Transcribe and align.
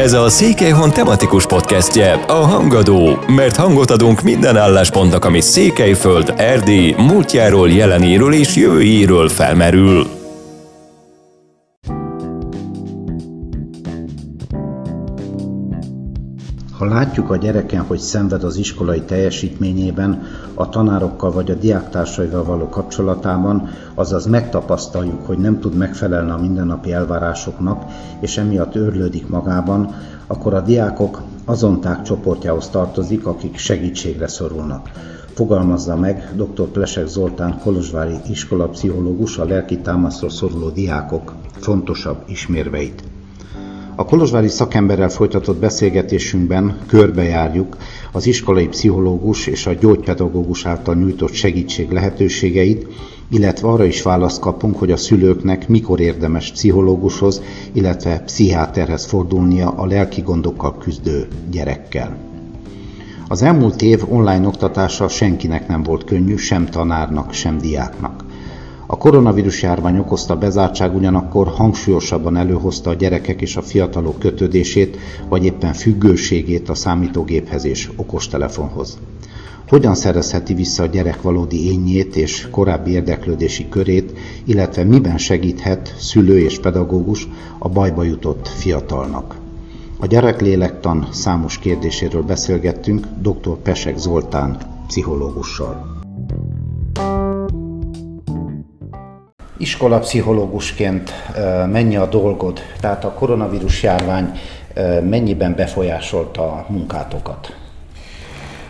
Ez 0.00 0.12
a 0.12 0.28
Székelyhon 0.28 0.90
tematikus 0.90 1.46
podcastje, 1.46 2.12
a 2.12 2.32
Hangadó, 2.32 3.18
mert 3.26 3.56
hangot 3.56 3.90
adunk 3.90 4.22
minden 4.22 4.56
álláspontnak, 4.56 5.24
ami 5.24 5.40
Székelyföld, 5.40 6.34
Erdély, 6.36 6.94
múltjáról, 6.98 7.70
jelenéről 7.70 8.32
és 8.32 8.56
jövőjéről 8.56 9.28
felmerül. 9.28 10.15
Ha 16.86 16.94
látjuk 16.94 17.30
a 17.30 17.36
gyereken, 17.36 17.80
hogy 17.80 17.98
szenved 17.98 18.44
az 18.44 18.56
iskolai 18.56 19.00
teljesítményében, 19.00 20.22
a 20.54 20.68
tanárokkal 20.68 21.32
vagy 21.32 21.50
a 21.50 21.54
diáktársaival 21.54 22.44
való 22.44 22.68
kapcsolatában, 22.68 23.68
azaz 23.94 24.26
megtapasztaljuk, 24.26 25.26
hogy 25.26 25.38
nem 25.38 25.60
tud 25.60 25.76
megfelelni 25.76 26.30
a 26.30 26.36
mindennapi 26.36 26.92
elvárásoknak, 26.92 27.84
és 28.20 28.38
emiatt 28.38 28.74
őrlődik 28.74 29.28
magában, 29.28 29.94
akkor 30.26 30.54
a 30.54 30.60
diákok 30.60 31.22
azon 31.44 31.80
tág 31.80 32.02
csoportjához 32.02 32.68
tartozik, 32.68 33.26
akik 33.26 33.56
segítségre 33.56 34.28
szorulnak. 34.28 34.90
Fogalmazza 35.34 35.96
meg 35.96 36.32
dr. 36.36 36.64
Plesek 36.64 37.06
Zoltán 37.06 37.58
Kolozsvári 37.58 38.16
iskolapszichológus 38.30 39.38
a 39.38 39.44
lelki 39.44 39.78
támaszról 39.78 40.30
szoruló 40.30 40.68
diákok 40.68 41.34
fontosabb 41.60 42.22
ismérveit. 42.26 43.02
A 43.98 44.04
kolozsvári 44.04 44.48
szakemberrel 44.48 45.08
folytatott 45.08 45.58
beszélgetésünkben 45.58 46.78
körbejárjuk 46.86 47.76
az 48.12 48.26
iskolai 48.26 48.68
pszichológus 48.68 49.46
és 49.46 49.66
a 49.66 49.72
gyógypedagógus 49.72 50.66
által 50.66 50.94
nyújtott 50.94 51.32
segítség 51.32 51.90
lehetőségeit, 51.90 52.86
illetve 53.30 53.68
arra 53.68 53.84
is 53.84 54.02
választ 54.02 54.40
kapunk, 54.40 54.78
hogy 54.78 54.90
a 54.90 54.96
szülőknek 54.96 55.68
mikor 55.68 56.00
érdemes 56.00 56.52
pszichológushoz, 56.52 57.42
illetve 57.72 58.18
pszichiáterhez 58.18 59.04
fordulnia 59.04 59.70
a 59.70 59.86
lelki 59.86 60.20
gondokkal 60.20 60.78
küzdő 60.78 61.28
gyerekkel. 61.50 62.16
Az 63.28 63.42
elmúlt 63.42 63.82
év 63.82 64.12
online 64.12 64.46
oktatása 64.46 65.08
senkinek 65.08 65.68
nem 65.68 65.82
volt 65.82 66.04
könnyű, 66.04 66.36
sem 66.36 66.66
tanárnak, 66.66 67.32
sem 67.32 67.58
diáknak. 67.58 68.25
A 68.86 68.96
koronavírus 68.96 69.62
járvány 69.62 69.98
okozta 69.98 70.36
bezártság 70.36 70.94
ugyanakkor 70.94 71.48
hangsúlyosabban 71.48 72.36
előhozta 72.36 72.90
a 72.90 72.94
gyerekek 72.94 73.40
és 73.40 73.56
a 73.56 73.62
fiatalok 73.62 74.18
kötődését, 74.18 74.98
vagy 75.28 75.44
éppen 75.44 75.72
függőségét 75.72 76.68
a 76.68 76.74
számítógéphez 76.74 77.64
és 77.64 77.90
okostelefonhoz. 77.96 78.98
Hogyan 79.68 79.94
szerezheti 79.94 80.54
vissza 80.54 80.82
a 80.82 80.86
gyerek 80.86 81.22
valódi 81.22 81.70
énjét 81.70 82.16
és 82.16 82.48
korábbi 82.50 82.90
érdeklődési 82.90 83.68
körét, 83.68 84.18
illetve 84.44 84.84
miben 84.84 85.18
segíthet 85.18 85.94
szülő 85.98 86.38
és 86.38 86.58
pedagógus 86.58 87.28
a 87.58 87.68
bajba 87.68 88.02
jutott 88.02 88.48
fiatalnak? 88.48 89.36
A 89.98 90.06
gyereklélektan 90.06 91.08
számos 91.10 91.58
kérdéséről 91.58 92.22
beszélgettünk 92.22 93.06
dr. 93.22 93.56
Pesek 93.62 93.96
Zoltán 93.96 94.58
pszichológussal. 94.86 95.94
Iskolapszichológusként 99.56 101.12
mennyi 101.70 101.96
a 101.96 102.06
dolgod? 102.06 102.60
Tehát 102.80 103.04
a 103.04 103.12
koronavírus 103.12 103.82
járvány 103.82 104.40
mennyiben 105.02 105.54
befolyásolta 105.54 106.42
a 106.42 106.66
munkátokat? 106.68 107.56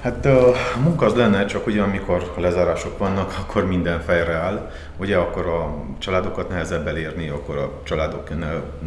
Hát 0.03 0.27
a 0.27 0.53
munka 0.83 1.06
az 1.06 1.15
lenne, 1.15 1.45
csak 1.45 1.67
ugye 1.67 1.83
amikor 1.83 2.33
lezárások 2.37 2.98
vannak, 2.98 3.34
akkor 3.41 3.67
minden 3.67 4.01
fejre 4.01 4.34
áll. 4.34 4.70
Ugye 4.97 5.17
akkor 5.17 5.47
a 5.47 5.75
családokat 5.98 6.48
nehezebb 6.48 6.87
elérni, 6.87 7.28
akkor 7.28 7.56
a 7.56 7.71
családok 7.84 8.31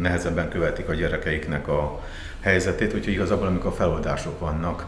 nehezebben 0.00 0.48
követik 0.48 0.88
a 0.88 0.94
gyerekeiknek 0.94 1.68
a 1.68 2.00
helyzetét, 2.40 2.94
úgyhogy 2.94 3.12
igazából 3.12 3.46
amikor 3.46 3.72
feloldások 3.72 4.40
vannak, 4.40 4.86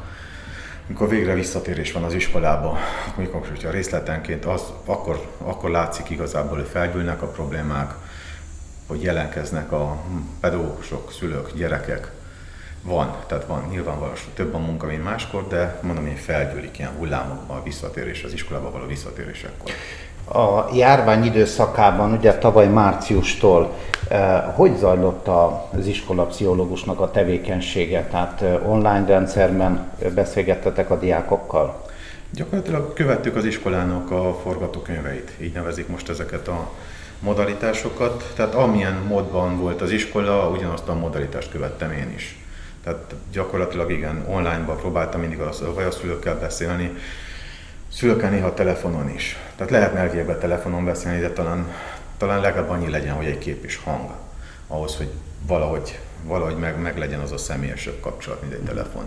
amikor 0.93 1.09
végre 1.09 1.35
visszatérés 1.35 1.93
van 1.93 2.03
az 2.03 2.15
iskolába, 2.15 2.79
amikor 3.17 3.49
hogyha 3.49 3.71
részletenként, 3.71 4.45
az, 4.45 4.63
akkor, 4.85 5.27
akkor 5.39 5.71
látszik 5.71 6.11
igazából, 6.11 6.57
hogy 6.57 6.69
felgyűlnek 6.73 7.23
a 7.23 7.27
problémák, 7.27 7.95
hogy 8.87 9.03
jelenkeznek 9.03 9.73
a 9.73 9.97
pedagógusok, 10.41 11.13
szülők, 11.13 11.53
gyerekek. 11.55 12.11
Van, 12.83 13.17
tehát 13.27 13.45
van 13.45 13.67
nyilvánvalóan 13.71 14.17
több 14.35 14.55
a 14.55 14.59
munka, 14.59 14.87
mint 14.87 15.05
máskor, 15.05 15.49
de 15.49 15.79
mondom, 15.83 16.07
hogy 16.07 16.19
felgyűlik 16.19 16.79
ilyen 16.79 16.93
hullámokban 16.99 17.57
a 17.57 17.63
visszatérés, 17.63 18.23
az 18.23 18.33
iskolába 18.33 18.71
való 18.71 18.87
visszatérésekkor. 18.87 19.71
A 20.25 20.75
járvány 20.75 21.25
időszakában, 21.25 22.13
ugye 22.13 22.39
tavaly 22.39 22.69
márciustól, 22.69 23.79
hogy 24.55 24.77
zajlott 24.77 25.29
az 25.79 25.87
iskolapszichológusnak 25.87 27.01
a 27.01 27.11
tevékenysége? 27.11 28.07
Tehát 28.11 28.43
eh, 28.43 28.71
online 28.71 29.05
rendszerben 29.07 29.91
beszélgettetek 30.15 30.91
a 30.91 30.99
diákokkal? 30.99 31.83
Gyakorlatilag 32.31 32.93
követtük 32.93 33.37
az 33.37 33.45
iskolának 33.45 34.11
a 34.11 34.39
forgatókönyveit, 34.43 35.33
így 35.41 35.53
nevezik 35.53 35.89
most 35.89 36.09
ezeket 36.09 36.49
a 36.49 36.71
modalitásokat. 37.21 38.33
Tehát 38.37 38.55
amilyen 38.55 39.03
módban 39.09 39.59
volt 39.59 39.81
az 39.81 39.91
iskola, 39.91 40.49
ugyanazt 40.49 40.89
a 40.89 40.95
modalitást 40.95 41.51
követtem 41.51 41.93
én 41.93 42.13
is. 42.17 42.39
Tehát 42.85 43.15
gyakorlatilag 43.33 43.91
igen, 43.91 44.25
online-ban 44.29 44.77
próbáltam 44.77 45.21
mindig 45.21 45.41
a, 45.41 45.51
vagy 45.75 45.85
a 45.85 45.91
szülőkkel 45.91 46.39
beszélni, 46.39 46.93
szülőkkel 47.93 48.31
néha 48.31 48.55
telefonon 48.55 49.09
is. 49.09 49.39
Tehát 49.57 49.73
lehetne 49.73 49.99
elvégben 49.99 50.39
telefonon 50.39 50.85
beszélni, 50.85 51.21
de 51.21 51.31
talán, 51.31 51.67
talán 52.23 52.41
legalább 52.41 52.71
annyi 52.71 52.91
legyen, 52.91 53.15
hogy 53.15 53.27
egy 53.27 53.39
kép 53.39 53.65
is 53.65 53.81
hang, 53.85 54.11
ahhoz, 54.69 54.97
hogy 54.97 55.11
valahogy, 55.47 55.99
valahogy 56.27 56.57
meg, 56.57 56.81
meg 56.81 56.99
legyen 56.99 57.21
az 57.21 57.33
a 57.33 57.39
személyesebb 57.39 58.01
kapcsolat, 58.01 58.41
mint 58.41 58.53
egy 58.53 58.61
telefon. 58.61 59.05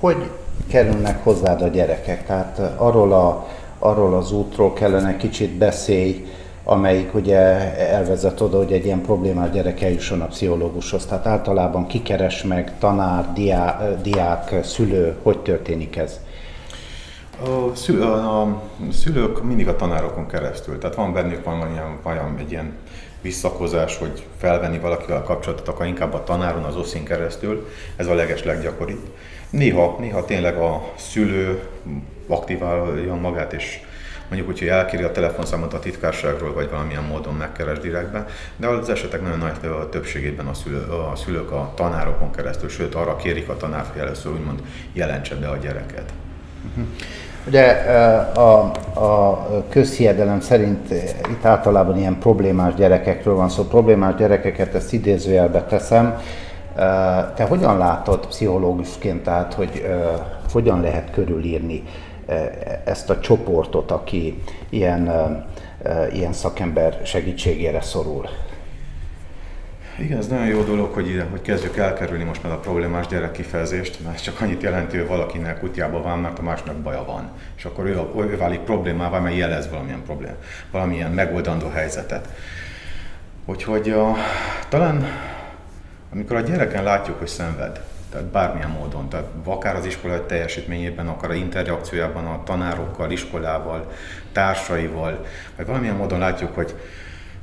Hogy 0.00 0.30
kerülnek 0.68 1.24
hozzád 1.24 1.62
a 1.62 1.68
gyerekek? 1.68 2.26
Tehát 2.26 2.58
arról, 2.76 3.12
a, 3.12 3.48
arról 3.78 4.14
az 4.14 4.32
útról 4.32 4.72
kellene 4.72 5.16
kicsit 5.16 5.50
beszélj, 5.50 6.26
amelyik 6.64 7.14
ugye 7.14 7.38
elvezet 7.76 8.40
oda, 8.40 8.56
hogy 8.56 8.72
egy 8.72 8.84
ilyen 8.84 9.00
problémás 9.00 9.50
gyerek 9.50 9.82
eljusson 9.82 10.20
a 10.20 10.26
pszichológushoz. 10.26 11.06
Tehát 11.06 11.26
általában 11.26 11.86
kikeres 11.86 12.42
meg 12.42 12.72
tanár, 12.78 13.32
diá, 13.32 13.96
diák, 14.02 14.64
szülő, 14.64 15.16
hogy 15.22 15.38
történik 15.38 15.96
ez? 15.96 16.20
A, 17.44 17.74
szül, 17.74 18.02
a, 18.02 18.40
a 18.42 18.62
szülők 18.92 19.42
mindig 19.42 19.68
a 19.68 19.76
tanárokon 19.76 20.26
keresztül, 20.26 20.78
tehát 20.78 20.96
van 20.96 21.12
bennük 21.12 21.44
van 21.44 21.60
olyan, 21.60 21.98
olyan 22.02 22.36
egy 22.38 22.50
ilyen 22.50 22.72
visszakozás, 23.20 23.98
hogy 23.98 24.24
felvenni 24.38 24.78
valakivel 24.78 25.16
a 25.16 25.22
kapcsolatot, 25.22 25.68
akkor 25.68 25.86
inkább 25.86 26.14
a 26.14 26.24
tanáron, 26.24 26.62
az 26.62 26.76
oszin 26.76 27.04
keresztül, 27.04 27.68
ez 27.96 28.06
a 28.06 28.14
leges 28.14 28.44
leggyakoribb. 28.44 29.08
Néha, 29.50 29.96
néha 30.00 30.24
tényleg 30.24 30.56
a 30.56 30.92
szülő 30.96 31.62
aktiválja 32.26 33.14
magát, 33.14 33.52
és 33.52 33.80
mondjuk 34.28 34.48
úgy, 34.48 34.58
hogy 34.58 34.68
elkéri 34.68 35.02
a 35.02 35.12
telefonszámot 35.12 35.74
a 35.74 35.78
titkárságról, 35.78 36.52
vagy 36.52 36.70
valamilyen 36.70 37.04
módon 37.04 37.34
megkeres 37.34 37.78
direktbe, 37.78 38.26
de 38.56 38.66
az 38.66 38.88
esetek 38.88 39.22
nagyon 39.22 39.38
nagy 39.38 39.88
többségében 39.90 40.46
a, 40.46 40.54
szülő, 40.54 40.80
a 40.80 41.16
szülők 41.16 41.50
a 41.50 41.72
tanárokon 41.74 42.32
keresztül, 42.32 42.68
sőt 42.68 42.94
arra 42.94 43.16
kérik 43.16 43.48
a 43.48 43.56
tanár, 43.56 43.86
hogy 43.92 44.00
először 44.00 44.32
úgymond 44.32 44.62
jelentse 44.92 45.34
be 45.34 45.48
a 45.48 45.56
gyereket. 45.56 46.12
Uh-huh. 46.68 46.86
Ugye 47.46 47.70
a, 48.34 48.72
a 48.94 49.46
közhiedelem 49.68 50.40
szerint 50.40 50.90
itt 51.30 51.44
általában 51.44 51.98
ilyen 51.98 52.18
problémás 52.18 52.74
gyerekekről 52.74 53.34
van 53.34 53.48
szó. 53.48 53.62
Problémás 53.62 54.14
gyerekeket 54.14 54.74
ezt 54.74 54.92
idézőjelbe 54.92 55.62
teszem. 55.62 56.18
Te 57.34 57.44
hogyan 57.48 57.78
látod 57.78 58.26
pszichológusként, 58.26 59.22
tehát 59.22 59.54
hogy 59.54 59.86
hogyan 60.52 60.80
lehet 60.80 61.10
körülírni 61.10 61.82
ezt 62.84 63.10
a 63.10 63.20
csoportot, 63.20 63.90
aki 63.90 64.42
ilyen, 64.70 65.12
ilyen 66.12 66.32
szakember 66.32 67.00
segítségére 67.04 67.80
szorul? 67.80 68.26
Igen, 69.98 70.18
ez 70.18 70.26
nagyon 70.26 70.46
jó 70.46 70.62
dolog, 70.62 70.92
hogy, 70.92 71.08
ide, 71.08 71.26
hogy 71.30 71.42
kezdjük 71.42 71.76
elkerülni 71.76 72.24
most 72.24 72.42
már 72.42 72.52
a 72.52 72.58
problémás 72.58 73.06
gyerek 73.06 73.32
kifejezést, 73.32 74.04
mert 74.04 74.22
csak 74.22 74.40
annyit 74.40 74.62
jelenti, 74.62 74.96
hogy 74.96 75.06
valakinek 75.06 75.58
kutyába 75.58 76.02
van, 76.02 76.18
mert 76.18 76.38
a 76.38 76.42
másnak 76.42 76.76
baja 76.76 77.04
van. 77.04 77.30
És 77.56 77.64
akkor 77.64 77.86
ő, 77.86 78.00
ő 78.16 78.36
válik 78.36 78.60
problémává, 78.60 79.18
mert 79.18 79.36
jelez 79.36 79.70
valamilyen 79.70 80.02
problém, 80.02 80.34
valamilyen 80.70 81.10
megoldandó 81.10 81.68
helyzetet. 81.68 82.28
Úgyhogy 83.44 83.90
a, 83.90 84.14
talán 84.68 85.06
amikor 86.12 86.36
a 86.36 86.40
gyereken 86.40 86.84
látjuk, 86.84 87.18
hogy 87.18 87.28
szenved, 87.28 87.80
tehát 88.10 88.26
bármilyen 88.26 88.70
módon, 88.70 89.08
tehát 89.08 89.26
akár 89.44 89.76
az 89.76 89.84
iskolai 89.84 90.20
teljesítményében, 90.26 91.08
akár 91.08 91.30
a 91.30 91.34
interakciójában 91.34 92.26
a 92.26 92.42
tanárokkal, 92.44 93.10
iskolával, 93.10 93.92
társaival, 94.32 95.26
vagy 95.56 95.66
valamilyen 95.66 95.96
módon 95.96 96.18
látjuk, 96.18 96.54
hogy 96.54 96.74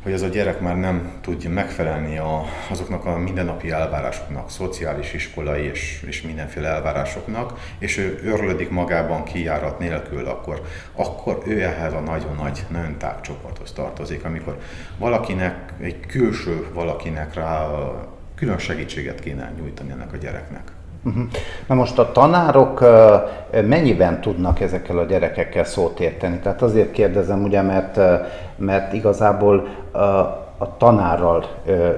hogy 0.03 0.11
ez 0.11 0.21
a 0.21 0.27
gyerek 0.27 0.59
már 0.59 0.77
nem 0.77 1.11
tudja 1.21 1.49
megfelelni 1.49 2.17
a, 2.17 2.43
azoknak 2.69 3.05
a 3.05 3.17
mindennapi 3.17 3.71
elvárásoknak, 3.71 4.49
szociális, 4.49 5.13
iskolai 5.13 5.63
és, 5.63 6.03
és 6.07 6.21
mindenféle 6.21 6.67
elvárásoknak, 6.67 7.59
és 7.79 7.97
ő 7.97 8.19
örlődik 8.23 8.69
magában 8.69 9.23
kijárat 9.23 9.79
nélkül, 9.79 10.25
akkor, 10.25 10.61
akkor 10.93 11.41
ő 11.45 11.61
ehhez 11.61 11.93
a 11.93 11.99
nagyon 11.99 12.35
nagy, 12.35 12.65
nagyon 12.69 12.97
csoporthoz 13.21 13.71
tartozik, 13.71 14.25
amikor 14.25 14.59
valakinek, 14.97 15.73
egy 15.79 15.99
külső 15.99 16.67
valakinek 16.73 17.33
rá 17.33 17.67
külön 18.35 18.57
segítséget 18.57 19.19
kéne 19.19 19.53
nyújtani 19.57 19.91
ennek 19.91 20.13
a 20.13 20.17
gyereknek. 20.17 20.78
Uh-huh. 21.03 21.23
Na 21.67 21.75
most 21.75 21.99
a 21.99 22.11
tanárok 22.11 22.83
mennyiben 23.67 24.21
tudnak 24.21 24.59
ezekkel 24.59 24.97
a 24.97 25.03
gyerekekkel 25.03 25.63
szót 25.63 25.99
érteni? 25.99 26.39
Tehát 26.39 26.61
azért 26.61 26.91
kérdezem, 26.91 27.43
ugye, 27.43 27.61
mert, 27.61 27.99
mert 28.55 28.93
igazából 28.93 29.67
a 30.57 30.77
tanárral 30.77 31.45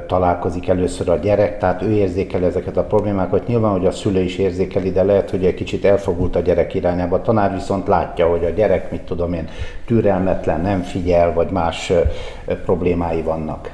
találkozik 0.07 0.67
először 0.67 1.09
a 1.09 1.15
gyerek, 1.15 1.57
tehát 1.57 1.81
ő 1.81 1.91
érzékeli 1.91 2.45
ezeket 2.45 2.77
a 2.77 2.83
problémákat. 2.83 3.47
Nyilván, 3.47 3.71
hogy 3.71 3.85
a 3.85 3.91
szülő 3.91 4.21
is 4.21 4.37
érzékeli, 4.37 4.91
de 4.91 5.03
lehet, 5.03 5.29
hogy 5.29 5.45
egy 5.45 5.53
kicsit 5.53 5.85
elfogult 5.85 6.35
a 6.35 6.39
gyerek 6.39 6.73
irányába. 6.73 7.15
A 7.15 7.21
tanár 7.21 7.53
viszont 7.53 7.87
látja, 7.87 8.27
hogy 8.27 8.45
a 8.45 8.49
gyerek, 8.49 8.91
mit 8.91 9.01
tudom 9.01 9.33
én, 9.33 9.47
türelmetlen, 9.85 10.61
nem 10.61 10.81
figyel, 10.81 11.33
vagy 11.33 11.49
más 11.49 11.93
problémái 12.65 13.21
vannak. 13.21 13.71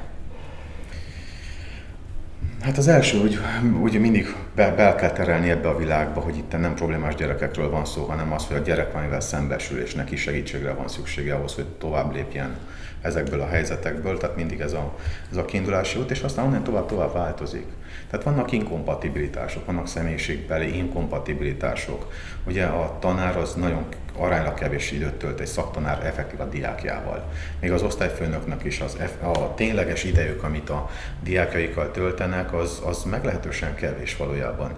Hát 2.60 2.78
az 2.78 2.88
első, 2.88 3.18
hogy 3.18 3.38
ugye 3.80 3.98
mindig 3.98 4.34
be, 4.54 4.70
be 4.70 4.94
kell 4.94 5.10
terelni 5.10 5.50
ebbe 5.50 5.68
a 5.68 5.76
világba, 5.76 6.20
hogy 6.20 6.36
itt 6.36 6.58
nem 6.58 6.74
problémás 6.74 7.14
gyerekekről 7.14 7.70
van 7.70 7.84
szó, 7.84 8.04
hanem 8.04 8.32
az, 8.32 8.46
hogy 8.46 8.56
a 8.56 8.60
gyerek 8.60 8.92
valamivel 8.92 9.20
szembesül, 9.20 9.80
és 9.80 9.94
neki 9.94 10.16
segítségre 10.16 10.72
van 10.72 10.88
szüksége 10.88 11.34
ahhoz, 11.34 11.54
hogy 11.54 11.66
tovább 11.66 12.14
lépjen 12.14 12.56
ezekből 13.00 13.40
a 13.40 13.46
helyzetekből, 13.46 14.18
tehát 14.18 14.36
mindig 14.36 14.60
ez 14.60 14.72
a, 14.72 14.96
ez 15.30 15.36
a 15.36 15.44
kiindulási 15.44 15.98
út, 15.98 16.10
és 16.10 16.20
aztán 16.20 16.46
onnan 16.46 16.64
tovább-tovább 16.64 17.12
változik. 17.12 17.66
Tehát 18.10 18.24
vannak 18.24 18.52
inkompatibilitások, 18.52 19.66
vannak 19.66 19.86
személyiségbeli 19.86 20.76
inkompatibilitások. 20.76 22.12
Ugye 22.46 22.64
a 22.64 22.96
tanár 22.98 23.36
az 23.36 23.54
nagyon 23.54 23.86
aránylag 24.16 24.54
kevés 24.54 24.90
időt 24.90 25.14
tölt 25.14 25.40
egy 25.40 25.46
szaktanár 25.46 26.06
effektív 26.06 26.40
a 26.40 26.44
diákjával. 26.44 27.24
Még 27.60 27.72
az 27.72 27.82
osztályfőnöknek 27.82 28.64
is 28.64 28.80
az, 28.80 28.96
a 29.22 29.54
tényleges 29.54 30.04
idejük, 30.04 30.42
amit 30.42 30.70
a 30.70 30.90
diákjaikkal 31.22 31.90
töltenek, 31.90 32.52
az, 32.52 32.82
az 32.84 33.02
meglehetősen 33.02 33.74
kevés 33.74 34.16
valójában. 34.16 34.76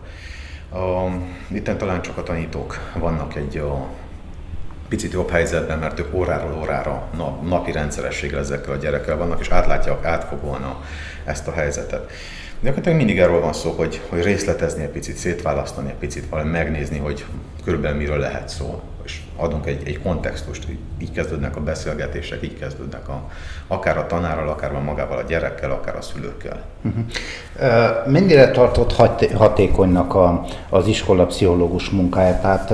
A, 0.72 1.06
itten 1.48 1.78
talán 1.78 2.02
csak 2.02 2.16
a 2.18 2.22
tanítók 2.22 2.90
vannak 2.94 3.36
egy 3.36 3.56
a, 3.56 3.88
picit 4.90 5.12
jobb 5.12 5.30
helyzetben, 5.30 5.78
mert 5.78 5.98
ők 5.98 6.14
óráról 6.14 6.58
órára 6.60 7.02
nap, 7.16 7.48
napi 7.48 7.72
rendszerességgel 7.72 8.38
ezekkel 8.38 8.72
a 8.72 8.76
gyerekkel 8.76 9.16
vannak, 9.16 9.40
és 9.40 9.48
átlátják 9.48 10.04
átfogóan 10.04 10.76
ezt 11.24 11.48
a 11.48 11.52
helyzetet. 11.52 12.10
Gyakorlatilag 12.60 12.98
mindig 12.98 13.18
erről 13.18 13.40
van 13.40 13.52
szó, 13.52 13.70
hogy, 13.70 14.00
hogy 14.08 14.22
részletezni 14.22 14.82
egy 14.82 14.88
picit, 14.88 15.16
szétválasztani 15.16 15.88
egy 15.88 15.94
picit, 15.94 16.28
valami 16.28 16.50
megnézni, 16.50 16.98
hogy 16.98 17.24
körülbelül 17.64 17.98
miről 17.98 18.18
lehet 18.18 18.48
szó, 18.48 18.80
és 19.04 19.20
adunk 19.36 19.66
egy, 19.66 19.82
egy 19.86 20.02
kontextust, 20.02 20.64
hogy 20.64 20.78
így 20.98 21.12
kezdődnek 21.12 21.56
a 21.56 21.60
beszélgetések, 21.60 22.42
így 22.42 22.58
kezdődnek 22.58 23.08
a, 23.08 23.30
akár 23.66 23.98
a 23.98 24.06
tanárral, 24.06 24.48
akár 24.48 24.72
magával 24.72 25.18
a 25.18 25.22
gyerekkel, 25.22 25.70
akár 25.70 25.96
a 25.96 26.02
szülőkkel. 26.02 26.62
Uh-huh. 26.82 27.04
Mennyire 28.06 28.50
tartott 28.50 28.92
hatékonynak 29.34 30.14
a, 30.14 30.44
az 30.68 30.86
iskola 30.86 31.26
pszichológus 31.26 31.90
munkáját? 31.90 32.40
Tehát 32.40 32.72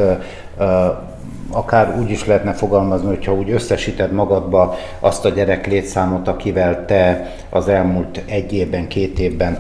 akár 1.50 1.98
úgy 1.98 2.10
is 2.10 2.26
lehetne 2.26 2.52
fogalmazni, 2.52 3.06
hogyha 3.06 3.34
úgy 3.34 3.50
összesíted 3.50 4.12
magadba 4.12 4.74
azt 5.00 5.24
a 5.24 5.28
gyerek 5.28 5.66
létszámot, 5.66 6.28
akivel 6.28 6.84
te 6.84 7.34
az 7.50 7.68
elmúlt 7.68 8.22
egy 8.26 8.52
évben, 8.52 8.88
két 8.88 9.18
évben, 9.18 9.58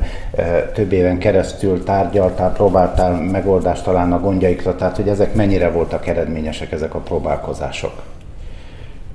több 0.74 0.92
éven 0.92 1.18
keresztül 1.18 1.84
tárgyaltál, 1.84 2.52
próbáltál 2.52 3.20
megoldást 3.20 3.84
találni 3.84 4.12
a 4.12 4.20
gondjaikra, 4.20 4.76
tehát 4.76 4.96
hogy 4.96 5.08
ezek 5.08 5.34
mennyire 5.34 5.70
voltak 5.70 6.06
eredményesek, 6.06 6.72
ezek 6.72 6.94
a 6.94 6.98
próbálkozások? 6.98 8.15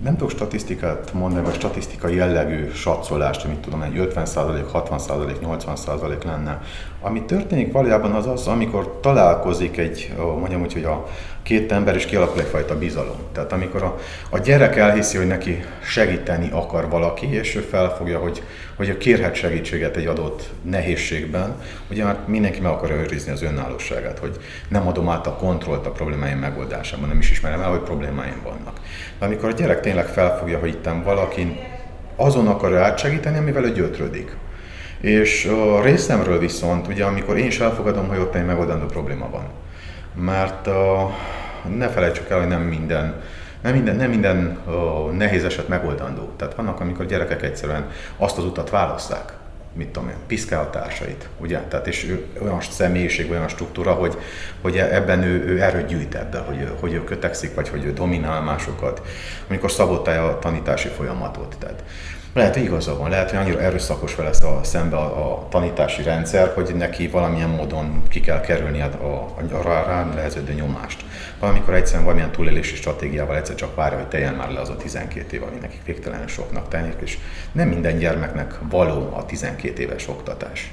Nem 0.03 0.15
tudok 0.15 0.31
statisztikát 0.31 1.13
mondani, 1.13 1.45
vagy 1.45 1.53
statisztikai 1.53 2.15
jellegű 2.15 2.71
satszólást, 2.71 3.45
amit 3.45 3.57
tudom, 3.57 3.81
egy 3.81 3.93
50%, 3.95 4.63
60%, 4.73 5.35
80% 5.43 6.23
lenne. 6.25 6.61
Ami 7.01 7.23
történik 7.23 7.71
valójában 7.71 8.11
az 8.11 8.27
az, 8.27 8.47
amikor 8.47 8.99
találkozik 9.01 9.77
egy, 9.77 10.13
mondjam 10.17 10.61
úgy, 10.61 10.73
hogy 10.73 10.83
a 10.83 11.07
két 11.43 11.71
ember, 11.71 11.95
és 11.95 12.05
kialakul 12.05 12.41
egyfajta 12.41 12.77
bizalom. 12.77 13.15
Tehát 13.31 13.51
amikor 13.51 13.83
a, 13.83 13.97
a 14.29 14.37
gyerek 14.37 14.75
elhiszi, 14.75 15.17
hogy 15.17 15.27
neki 15.27 15.63
segíteni 15.83 16.49
akar 16.51 16.89
valaki, 16.89 17.33
és 17.33 17.55
ő 17.55 17.59
felfogja, 17.59 18.19
hogy, 18.19 18.43
hogy 18.75 18.97
kérhet 18.97 19.35
segítséget 19.35 19.97
egy 19.97 20.05
adott 20.05 20.49
nehézségben, 20.61 21.55
ugye 21.89 22.03
már 22.03 22.17
mindenki 22.25 22.59
meg 22.59 22.71
akarja 22.71 22.95
őrizni 22.95 23.31
az 23.31 23.41
önállóságát, 23.41 24.19
hogy 24.19 24.37
nem 24.67 24.87
adom 24.87 25.09
át 25.09 25.27
a 25.27 25.35
kontrollt 25.35 25.85
a 25.85 25.91
problémáim 25.91 26.37
megoldásában, 26.37 27.07
nem 27.07 27.19
is 27.19 27.31
ismerem 27.31 27.61
el, 27.61 27.69
hogy 27.69 27.79
problémáim 27.79 28.41
vannak. 28.43 28.79
De 29.19 29.25
amikor 29.25 29.49
a 29.49 29.53
gyerek 29.53 29.79
tényleg 29.91 30.09
felfogja, 30.09 30.59
hogy 30.59 30.69
itt 30.69 30.89
valaki 31.03 31.59
azon 32.15 32.47
akarja 32.47 32.83
átsegíteni, 32.83 33.37
amivel 33.37 33.63
ő 33.63 33.71
gyötrődik. 33.71 34.35
És 34.99 35.45
a 35.45 35.81
részemről 35.81 36.39
viszont, 36.39 36.87
ugye 36.87 37.03
amikor 37.03 37.37
én 37.37 37.45
is 37.45 37.59
elfogadom, 37.59 38.07
hogy 38.07 38.17
ott 38.17 38.35
egy 38.35 38.45
megoldandó 38.45 38.85
probléma 38.85 39.29
van. 39.29 39.43
Mert 40.25 40.69
ne 41.77 41.87
felejtsük 41.87 42.29
el, 42.29 42.39
hogy 42.39 42.47
nem 42.47 42.61
minden 42.61 43.21
nem 43.61 43.73
minden, 43.73 43.95
nem 43.95 44.09
minden 44.09 44.59
uh, 44.65 45.11
nehéz 45.11 45.43
eset 45.43 45.67
megoldandó. 45.67 46.29
Tehát 46.37 46.55
vannak, 46.55 46.79
amikor 46.79 47.05
gyerekek 47.05 47.43
egyszerűen 47.43 47.89
azt 48.17 48.37
az 48.37 48.43
utat 48.43 48.69
választák, 48.69 49.33
mit 49.73 49.87
tudom 49.87 50.09
én, 50.09 50.15
piszkál 50.27 50.61
a 50.61 50.69
társait, 50.69 51.27
ugye? 51.37 51.59
Tehát 51.59 51.87
és 51.87 52.03
ő 52.03 52.25
olyan 52.41 52.61
személyiség, 52.61 53.31
olyan 53.31 53.47
struktúra, 53.47 53.93
hogy, 53.93 54.17
hogy 54.61 54.77
ebben 54.77 55.23
ő, 55.23 55.45
ő 55.45 55.61
erőt 55.61 55.85
gyűjt 55.85 56.15
ebben, 56.15 56.43
hogy, 56.43 56.67
hogy 56.79 56.93
ő 56.93 57.03
kötekszik, 57.03 57.55
vagy 57.55 57.69
hogy 57.69 57.85
ő 57.85 57.93
dominál 57.93 58.41
másokat, 58.41 59.01
amikor 59.47 59.71
szabotálja 59.71 60.27
a 60.27 60.39
tanítási 60.39 60.87
folyamatot. 60.87 61.55
Tehát 61.59 61.83
lehet, 62.33 62.53
hogy 62.53 62.63
igaza 62.63 62.97
van, 62.97 63.09
lehet, 63.09 63.29
hogy 63.29 63.39
annyira 63.39 63.59
erőszakos 63.59 64.15
vele 64.15 64.29
a, 64.29 64.63
szembe 64.63 64.95
a, 64.95 65.33
a 65.33 65.47
tanítási 65.49 66.03
rendszer, 66.03 66.51
hogy 66.53 66.75
neki 66.75 67.07
valamilyen 67.07 67.49
módon 67.49 68.03
ki 68.09 68.19
kell 68.19 68.39
kerülni 68.39 68.81
a, 68.81 68.85
a, 68.85 69.41
a 69.55 69.61
rá, 69.63 69.83
rá 69.83 70.03
neheződő 70.03 70.53
nyomást. 70.53 71.03
Valamikor 71.39 71.73
egyszerűen 71.73 72.03
valamilyen 72.03 72.31
túlélési 72.31 72.75
stratégiával 72.75 73.35
egyszer 73.35 73.55
csak 73.55 73.75
várja, 73.75 73.97
hogy 73.97 74.07
teljen 74.07 74.33
már 74.33 74.51
le 74.51 74.59
az 74.59 74.69
a 74.69 74.75
12 74.75 75.35
év, 75.35 75.43
ami 75.43 75.57
nekik 75.61 75.85
végtelen 75.85 76.27
soknak 76.27 76.67
tűnik, 76.67 76.95
és 77.03 77.17
nem 77.51 77.67
minden 77.67 77.97
gyermeknek 77.97 78.53
való 78.69 79.13
a 79.15 79.25
12 79.25 79.81
éves 79.81 80.07
oktatás. 80.07 80.71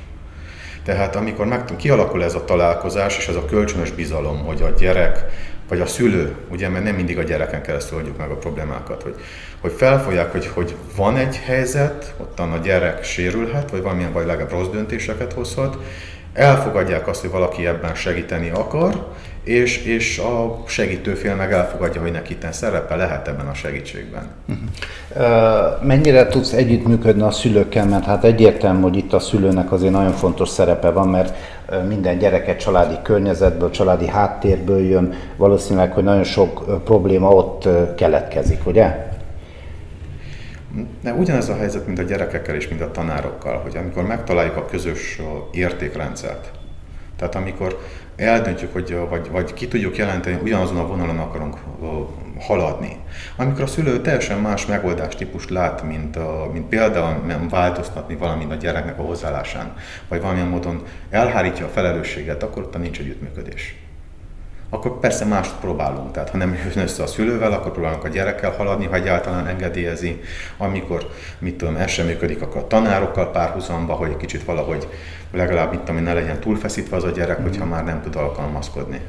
Tehát 0.85 1.17
amikor 1.17 1.47
meg, 1.47 1.65
kialakul 1.77 2.25
ez 2.25 2.35
a 2.35 2.45
találkozás 2.45 3.17
és 3.17 3.29
ez 3.29 3.35
a 3.35 3.45
kölcsönös 3.45 3.91
bizalom, 3.91 4.45
hogy 4.45 4.63
a 4.63 4.71
gyerek 4.71 5.25
vagy 5.69 5.81
a 5.81 5.87
szülő, 5.87 6.35
ugye, 6.51 6.69
mert 6.69 6.85
nem 6.85 6.95
mindig 6.95 7.19
a 7.19 7.23
gyereken 7.23 7.63
keresztül 7.63 7.97
oldjuk 7.97 8.19
meg 8.19 8.31
a 8.31 8.37
problémákat, 8.37 9.03
hogy, 9.03 9.15
hogy 9.61 9.73
felfogják, 9.73 10.33
hogy, 10.33 10.47
hogy 10.47 10.75
van 10.97 11.17
egy 11.17 11.37
helyzet, 11.37 12.15
ottan 12.17 12.53
a 12.53 12.59
gyerek 12.59 13.05
sérülhet, 13.05 13.71
vagy 13.71 13.83
valamilyen, 13.83 14.13
vagy 14.13 14.27
legalább 14.27 14.51
rossz 14.51 14.69
döntéseket 14.69 15.33
hozhat, 15.33 15.77
elfogadják 16.33 17.09
azt, 17.09 17.21
hogy 17.21 17.31
valaki 17.31 17.67
ebben 17.67 17.95
segíteni 17.95 18.51
akar, 18.51 19.07
és, 19.49 19.85
és 19.85 20.19
a 20.19 20.63
segítőfél 20.67 21.35
meg 21.35 21.53
elfogadja, 21.53 22.01
hogy 22.01 22.13
neki 22.13 22.33
itten 22.33 22.53
szerepe 22.53 22.97
lehet 22.97 23.29
ebben 23.29 23.47
a 23.47 23.55
segítségben. 23.55 24.27
Uh-huh. 24.49 25.83
Mennyire 25.83 26.27
tudsz 26.27 26.53
együttműködni 26.53 27.23
a 27.23 27.31
szülőkkel, 27.31 27.87
mert 27.87 28.05
hát 28.05 28.25
egyértelmű, 28.25 28.81
hogy 28.81 28.97
itt 28.97 29.13
a 29.13 29.19
szülőnek 29.19 29.73
azért 29.73 29.93
nagyon 29.93 30.13
fontos 30.13 30.49
szerepe 30.49 30.91
van, 30.91 31.09
mert 31.09 31.37
minden 31.89 32.19
gyerek 32.19 32.49
egy 32.49 32.57
családi 32.57 32.97
környezetből, 33.03 33.71
családi 33.71 34.09
háttérből 34.09 34.85
jön, 34.85 35.15
valószínűleg, 35.37 35.93
hogy 35.93 36.05
nagyon 36.05 36.25
sok 36.25 36.85
probléma 36.85 37.29
ott 37.29 37.69
keletkezik, 37.97 38.67
ugye? 38.67 39.07
De 41.03 41.13
ugyanez 41.13 41.49
a 41.49 41.57
helyzet, 41.57 41.87
mint 41.87 41.99
a 41.99 42.03
gyerekekkel 42.03 42.55
és 42.55 42.69
mint 42.69 42.81
a 42.81 42.91
tanárokkal, 42.91 43.59
hogy 43.59 43.77
amikor 43.77 44.07
megtaláljuk 44.07 44.57
a 44.57 44.67
közös 44.67 45.21
értékrendszert, 45.53 46.51
tehát 47.17 47.35
amikor 47.35 47.79
eldöntjük, 48.19 48.73
hogy, 48.73 48.97
vagy, 49.09 49.31
vagy 49.31 49.55
ki 49.55 49.69
tudjuk 49.69 49.97
jelenteni, 49.97 50.37
hogy 50.37 50.45
ugyanazon 50.45 50.77
a 50.77 50.87
vonalon 50.87 51.19
akarunk 51.19 51.57
haladni. 52.41 52.97
Amikor 53.37 53.61
a 53.61 53.67
szülő 53.67 54.01
teljesen 54.01 54.41
más 54.41 54.67
megoldás 54.67 55.15
típust 55.15 55.51
lát, 55.51 55.83
mint, 55.83 56.19
mint 56.53 56.67
például 56.67 57.49
változtatni 57.49 58.17
valamit 58.17 58.51
a 58.51 58.55
gyereknek 58.55 58.99
a 58.99 59.03
hozzáállásán, 59.03 59.75
vagy 60.09 60.21
valamilyen 60.21 60.49
módon 60.49 60.83
elhárítja 61.11 61.67
a 61.67 61.69
felelősséget, 61.69 62.43
akkor 62.43 62.63
ott 62.63 62.79
nincs 62.79 62.99
együttműködés 62.99 63.88
akkor 64.71 64.99
persze 64.99 65.25
mást 65.25 65.55
próbálunk. 65.61 66.13
Tehát 66.13 66.31
ha 66.31 66.37
nem 66.37 66.55
jön 66.55 66.85
össze 66.85 67.03
a 67.03 67.07
szülővel, 67.07 67.53
akkor 67.53 67.73
próbálunk 67.73 68.05
a 68.05 68.09
gyerekkel 68.09 68.51
haladni, 68.51 68.87
ha 68.87 68.95
egyáltalán 68.95 69.47
engedélyezi. 69.47 70.21
Amikor, 70.57 71.11
mit 71.39 71.55
tudom, 71.55 71.77
ez 71.77 71.91
sem 71.91 72.07
működik, 72.07 72.43
akkor 72.43 72.61
a 72.61 72.67
tanárokkal 72.67 73.31
párhuzamba, 73.31 73.93
hogy 73.93 74.11
egy 74.11 74.17
kicsit 74.17 74.45
valahogy 74.45 74.89
legalább, 75.33 75.71
mit 75.71 75.81
tudom, 75.81 76.03
ne 76.03 76.13
legyen 76.13 76.39
túlfeszítve 76.39 76.97
az 76.97 77.05
a 77.05 77.11
gyerek, 77.11 77.43
hogyha 77.43 77.65
már 77.65 77.85
nem 77.85 78.03
tud 78.03 78.17
alkalmazkodni. 78.17 79.01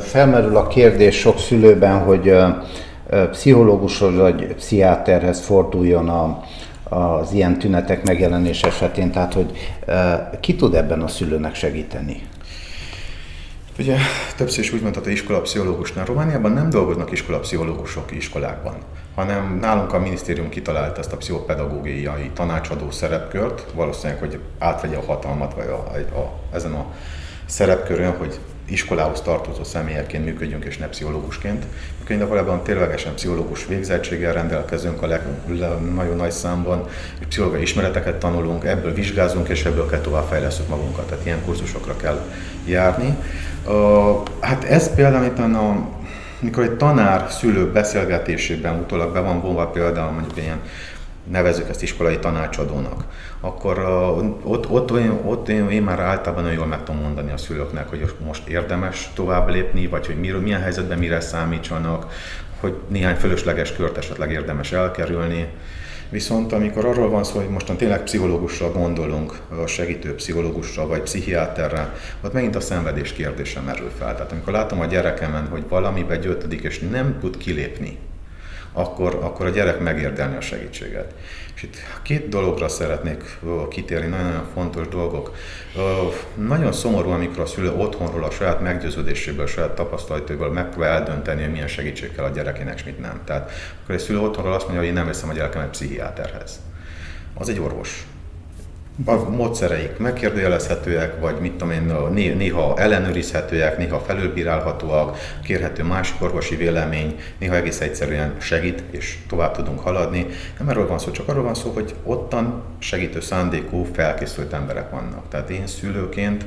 Felmerül 0.00 0.56
a 0.56 0.66
kérdés 0.66 1.18
sok 1.18 1.38
szülőben, 1.38 1.98
hogy 1.98 2.36
pszichológushoz 3.30 4.16
vagy 4.16 4.54
pszichiáterhez 4.54 5.40
forduljon 5.40 6.08
a, 6.08 6.42
az 6.88 7.32
ilyen 7.32 7.58
tünetek 7.58 8.04
megjelenés 8.04 8.62
esetén, 8.62 9.10
tehát 9.10 9.32
hogy 9.32 9.74
ki 10.40 10.56
tud 10.56 10.74
ebben 10.74 11.02
a 11.02 11.08
szülőnek 11.08 11.54
segíteni? 11.54 12.22
Ugye 13.78 13.96
többször 14.36 14.64
is 14.64 14.72
úgy 14.72 14.80
mondtad, 14.80 15.02
hogy 15.02 15.12
iskolapszichológusnál 15.12 16.04
Romániában 16.04 16.52
nem 16.52 16.70
dolgoznak 16.70 17.12
iskolapszichológusok 17.12 18.12
iskolákban, 18.12 18.74
hanem 19.14 19.58
nálunk 19.60 19.92
a 19.92 19.98
minisztérium 19.98 20.48
kitalálta 20.48 21.00
ezt 21.00 21.12
a 21.12 21.16
pszichopedagógiai 21.16 22.30
tanácsadó 22.34 22.90
szerepkört, 22.90 23.72
valószínűleg, 23.72 24.18
hogy 24.18 24.38
átvegye 24.58 24.96
a 24.96 25.04
hatalmat 25.04 25.54
vagy 25.54 25.66
a, 25.66 25.92
a, 26.14 26.18
a, 26.18 26.40
ezen 26.52 26.72
a 26.72 26.86
szerepkörön, 27.46 28.16
hogy 28.16 28.38
iskolához 28.64 29.20
tartozó 29.20 29.64
személyeként 29.64 30.24
működjünk, 30.24 30.64
és 30.64 30.78
ne 30.78 30.86
pszichológusként. 30.86 31.64
Működjünk, 31.98 32.20
de 32.20 32.26
valójában 32.34 32.62
ténylegesen 32.62 33.14
pszichológus 33.14 33.66
végzettséggel 33.66 34.32
rendelkezünk 34.32 35.02
a 35.02 35.06
leg, 35.06 35.20
nagyon 35.94 36.16
nagy 36.16 36.30
számban, 36.30 36.88
és 37.20 37.26
pszichológiai 37.26 37.62
ismereteket 37.62 38.16
tanulunk, 38.16 38.64
ebből 38.64 38.94
vizsgázunk, 38.94 39.48
és 39.48 39.64
ebből 39.64 39.86
kell 39.86 40.00
továbbfejlesztünk 40.00 40.68
magunkat. 40.68 41.06
Tehát 41.06 41.26
ilyen 41.26 41.44
kurzusokra 41.44 41.96
kell 41.96 42.20
járni. 42.66 43.16
Uh, 43.66 44.22
hát 44.40 44.64
ez 44.64 44.94
például, 44.94 45.54
a, 45.54 45.88
mikor 46.38 46.62
egy 46.62 46.76
tanár 46.76 47.30
szülő 47.30 47.70
beszélgetésében 47.70 48.78
utólag 48.78 49.12
be 49.12 49.20
van 49.20 49.40
vonva 49.40 49.66
például 49.66 50.10
mondjuk 50.10 50.36
ilyen 50.36 50.60
nevezük 51.30 51.68
ezt 51.68 51.82
iskolai 51.82 52.18
tanácsadónak, 52.18 53.04
akkor 53.40 53.78
ott, 54.44 54.68
ott, 54.68 54.90
ott 55.24 55.48
én, 55.48 55.68
én 55.70 55.82
már 55.82 56.00
általában 56.00 56.42
nagyon 56.42 56.58
jól 56.58 56.66
meg 56.66 56.82
tudom 56.82 57.00
mondani 57.00 57.32
a 57.32 57.36
szülőknek, 57.36 57.88
hogy 57.88 58.14
most 58.24 58.48
érdemes 58.48 59.10
tovább 59.14 59.48
lépni, 59.48 59.86
vagy 59.86 60.06
hogy 60.06 60.20
mir, 60.20 60.38
milyen 60.40 60.60
helyzetben 60.60 60.98
mire 60.98 61.20
számítsanak, 61.20 62.12
hogy 62.60 62.74
néhány 62.88 63.14
fölösleges 63.14 63.72
kört 63.72 63.96
esetleg 63.96 64.30
érdemes 64.30 64.72
elkerülni. 64.72 65.48
Viszont 66.08 66.52
amikor 66.52 66.84
arról 66.84 67.10
van 67.10 67.24
szó, 67.24 67.38
hogy 67.38 67.48
mostan 67.48 67.76
tényleg 67.76 68.02
pszichológusra 68.02 68.72
gondolunk, 68.72 69.40
a 69.62 69.66
segítő 69.66 70.14
pszichológusra 70.14 70.86
vagy 70.86 71.00
pszichiáterre, 71.00 71.92
ott 72.20 72.32
megint 72.32 72.56
a 72.56 72.60
szenvedés 72.60 73.12
kérdése 73.12 73.60
merül 73.60 73.90
fel. 73.98 74.14
Tehát 74.14 74.32
amikor 74.32 74.52
látom 74.52 74.80
a 74.80 74.86
gyerekemen, 74.86 75.48
hogy 75.48 75.64
valamibe 75.68 76.16
gyöttödik 76.16 76.62
és 76.62 76.78
nem 76.78 77.16
tud 77.20 77.36
kilépni, 77.36 77.98
akkor, 78.76 79.18
akkor 79.22 79.46
a 79.46 79.50
gyerek 79.50 79.80
megérdelni 79.80 80.36
a 80.36 80.40
segítséget. 80.40 81.14
És 81.54 81.62
itt 81.62 81.76
két 82.02 82.28
dologra 82.28 82.68
szeretnék 82.68 83.38
kitérni, 83.68 84.06
nagyon-nagyon 84.06 84.46
fontos 84.54 84.88
dolgok. 84.88 85.36
Nagyon 86.34 86.72
szomorú, 86.72 87.10
amikor 87.10 87.40
a 87.40 87.46
szülő 87.46 87.72
otthonról 87.72 88.24
a 88.24 88.30
saját 88.30 88.60
meggyőződéséből, 88.60 89.44
a 89.44 89.48
saját 89.48 89.74
tapasztalataiból 89.74 90.52
megpróbál 90.52 90.98
eldönteni, 90.98 91.42
hogy 91.42 91.52
milyen 91.52 91.68
segítség 91.68 92.14
kell 92.14 92.24
a 92.24 92.30
gyerekének, 92.30 92.74
és 92.74 92.84
mit 92.84 93.00
nem. 93.00 93.20
Tehát 93.24 93.50
akkor 93.82 93.94
egy 93.94 94.00
szülő 94.00 94.20
otthonról 94.20 94.54
azt 94.54 94.62
mondja, 94.62 94.80
hogy 94.80 94.88
én 94.88 94.94
nem 94.94 95.06
veszem 95.06 95.28
a 95.28 95.32
gyerekemet 95.32 95.70
pszichiáterhez. 95.70 96.60
Az 97.34 97.48
egy 97.48 97.58
orvos 97.58 98.06
a 99.04 99.30
módszereik 99.30 99.98
megkérdőjelezhetőek, 99.98 101.20
vagy 101.20 101.38
mit 101.40 101.52
tudom 101.52 101.70
én, 102.16 102.36
néha 102.36 102.78
ellenőrizhetőek, 102.78 103.78
néha 103.78 103.98
felülbírálhatóak, 103.98 105.18
kérhető 105.42 105.82
másik 105.82 106.22
orvosi 106.22 106.56
vélemény, 106.56 107.18
néha 107.38 107.54
egész 107.54 107.80
egyszerűen 107.80 108.34
segít, 108.40 108.82
és 108.90 109.18
tovább 109.28 109.56
tudunk 109.56 109.80
haladni. 109.80 110.26
Nem 110.58 110.68
erről 110.68 110.86
van 110.86 110.98
szó, 110.98 111.10
csak 111.10 111.28
arról 111.28 111.42
van 111.42 111.54
szó, 111.54 111.70
hogy 111.70 111.94
ottan 112.02 112.62
segítő 112.78 113.20
szándékú, 113.20 113.86
felkészült 113.92 114.52
emberek 114.52 114.90
vannak. 114.90 115.28
Tehát 115.28 115.50
én 115.50 115.66
szülőként 115.66 116.44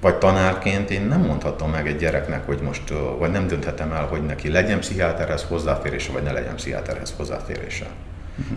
vagy 0.00 0.14
tanárként 0.14 0.90
én 0.90 1.02
nem 1.02 1.20
mondhatom 1.20 1.70
meg 1.70 1.86
egy 1.86 1.96
gyereknek, 1.96 2.46
hogy 2.46 2.58
most, 2.62 2.92
vagy 3.18 3.30
nem 3.30 3.46
dönthetem 3.46 3.92
el, 3.92 4.04
hogy 4.04 4.22
neki 4.22 4.50
legyen 4.50 4.78
pszichiáterhez 4.78 5.42
hozzáférése, 5.42 6.12
vagy 6.12 6.22
ne 6.22 6.32
legyen 6.32 6.54
pszichiáterhez 6.54 7.14
hozzáférése. 7.16 7.86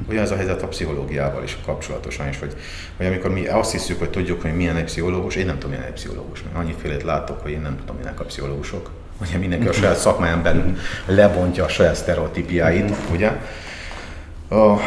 Ugyanez 0.10 0.32
a 0.32 0.36
helyzet 0.36 0.62
a 0.62 0.68
pszichológiával 0.68 1.44
is 1.44 1.58
kapcsolatosan 1.66 2.28
is, 2.28 2.40
hogy, 2.40 2.54
hogy 2.98 3.06
amikor 3.06 3.32
mi 3.32 3.48
azt 3.48 3.72
hiszük, 3.72 4.00
hogy 4.00 4.10
tudjuk, 4.10 4.42
hogy 4.42 4.56
milyen 4.56 4.76
egy 4.76 4.84
pszichológus, 4.84 5.36
én 5.36 5.46
nem 5.46 5.56
tudom, 5.56 5.70
milyen 5.70 5.86
egy 5.86 5.94
pszichológus, 5.94 6.44
mert 6.44 6.56
annyifélét 6.56 7.04
látok, 7.04 7.42
hogy 7.42 7.52
én 7.52 7.62
nem 7.62 7.78
tudom, 7.78 7.96
milyenek 7.96 8.20
a 8.20 8.24
pszichológusok. 8.24 8.90
Ugye 9.22 9.38
mindenki 9.38 9.68
a 9.68 9.74
saját 9.74 9.98
szakmáján 9.98 10.44
belül 10.44 10.78
lebontja 11.06 11.64
a 11.64 11.68
saját 11.68 11.96
sztereotípiáit, 11.96 12.96
ugye? 13.12 13.32
Uh, 14.50 14.80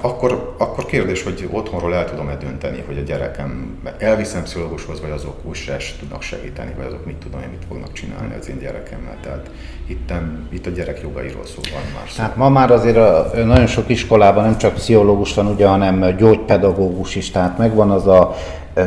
akkor, 0.00 0.54
akkor 0.58 0.86
kérdés, 0.86 1.22
hogy 1.22 1.48
otthonról 1.50 1.94
el 1.94 2.04
tudom-e 2.04 2.36
dönteni, 2.36 2.84
hogy 2.86 2.98
a 2.98 3.02
gyerekem 3.02 3.78
elviszem 3.98 4.42
pszichológushoz, 4.42 5.00
vagy 5.00 5.10
azok 5.10 5.44
úgy 5.44 5.94
tudnak 5.98 6.22
segíteni, 6.22 6.72
vagy 6.76 6.86
azok 6.86 7.06
mit 7.06 7.16
tudom 7.16 7.40
mit 7.40 7.64
fognak 7.68 7.92
csinálni 7.92 8.34
az 8.34 8.48
én 8.48 8.58
gyerekemmel. 8.58 9.16
Tehát 9.22 9.50
itt, 9.86 10.12
itt 10.48 10.66
a 10.66 10.70
gyerek 10.70 11.00
jogairól 11.02 11.44
szó 11.44 11.60
van 11.72 11.82
már 11.94 12.08
szó. 12.08 12.16
Tehát 12.16 12.36
ma 12.36 12.48
már 12.48 12.70
azért 12.70 12.96
a, 12.96 13.30
nagyon 13.44 13.66
sok 13.66 13.88
iskolában 13.88 14.44
nem 14.44 14.56
csak 14.56 14.74
pszichológus 14.74 15.34
van, 15.34 15.46
ugye, 15.46 15.66
hanem 15.66 16.16
gyógypedagógus 16.16 17.14
is, 17.14 17.30
tehát 17.30 17.58
megvan 17.58 17.90
az 17.90 18.06
a 18.06 18.34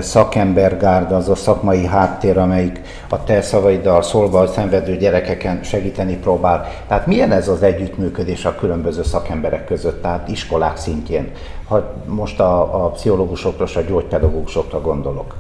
szakembergárda, 0.02 1.16
az 1.16 1.30
a 1.30 1.36
szakmai 1.36 1.86
háttér, 1.86 2.38
amelyik 2.38 2.82
a 3.10 3.24
te 3.24 3.42
szavaiddal 3.42 4.02
szólva 4.02 4.40
a 4.40 4.48
szenvedő 4.48 4.98
gyerekeken 4.98 5.64
segíteni 5.64 6.16
próbál. 6.16 6.68
Tehát 6.88 7.08
milyen 7.08 7.32
ez 7.32 7.48
az 7.48 7.64
együttműködés 7.64 8.46
a 8.46 8.56
különböző 8.56 9.04
szakemberek 9.04 9.66
között, 9.66 10.02
tehát 10.02 10.28
iskolák 10.28 10.78
szintjén, 10.78 11.32
ha 11.68 11.94
most 12.06 12.40
a, 12.40 12.86
a 12.86 12.90
pszichológusokra 12.90 13.64
és 13.66 13.76
a 13.76 13.82
gyógypedagógusokra 13.82 14.82
gondolok? 14.82 15.36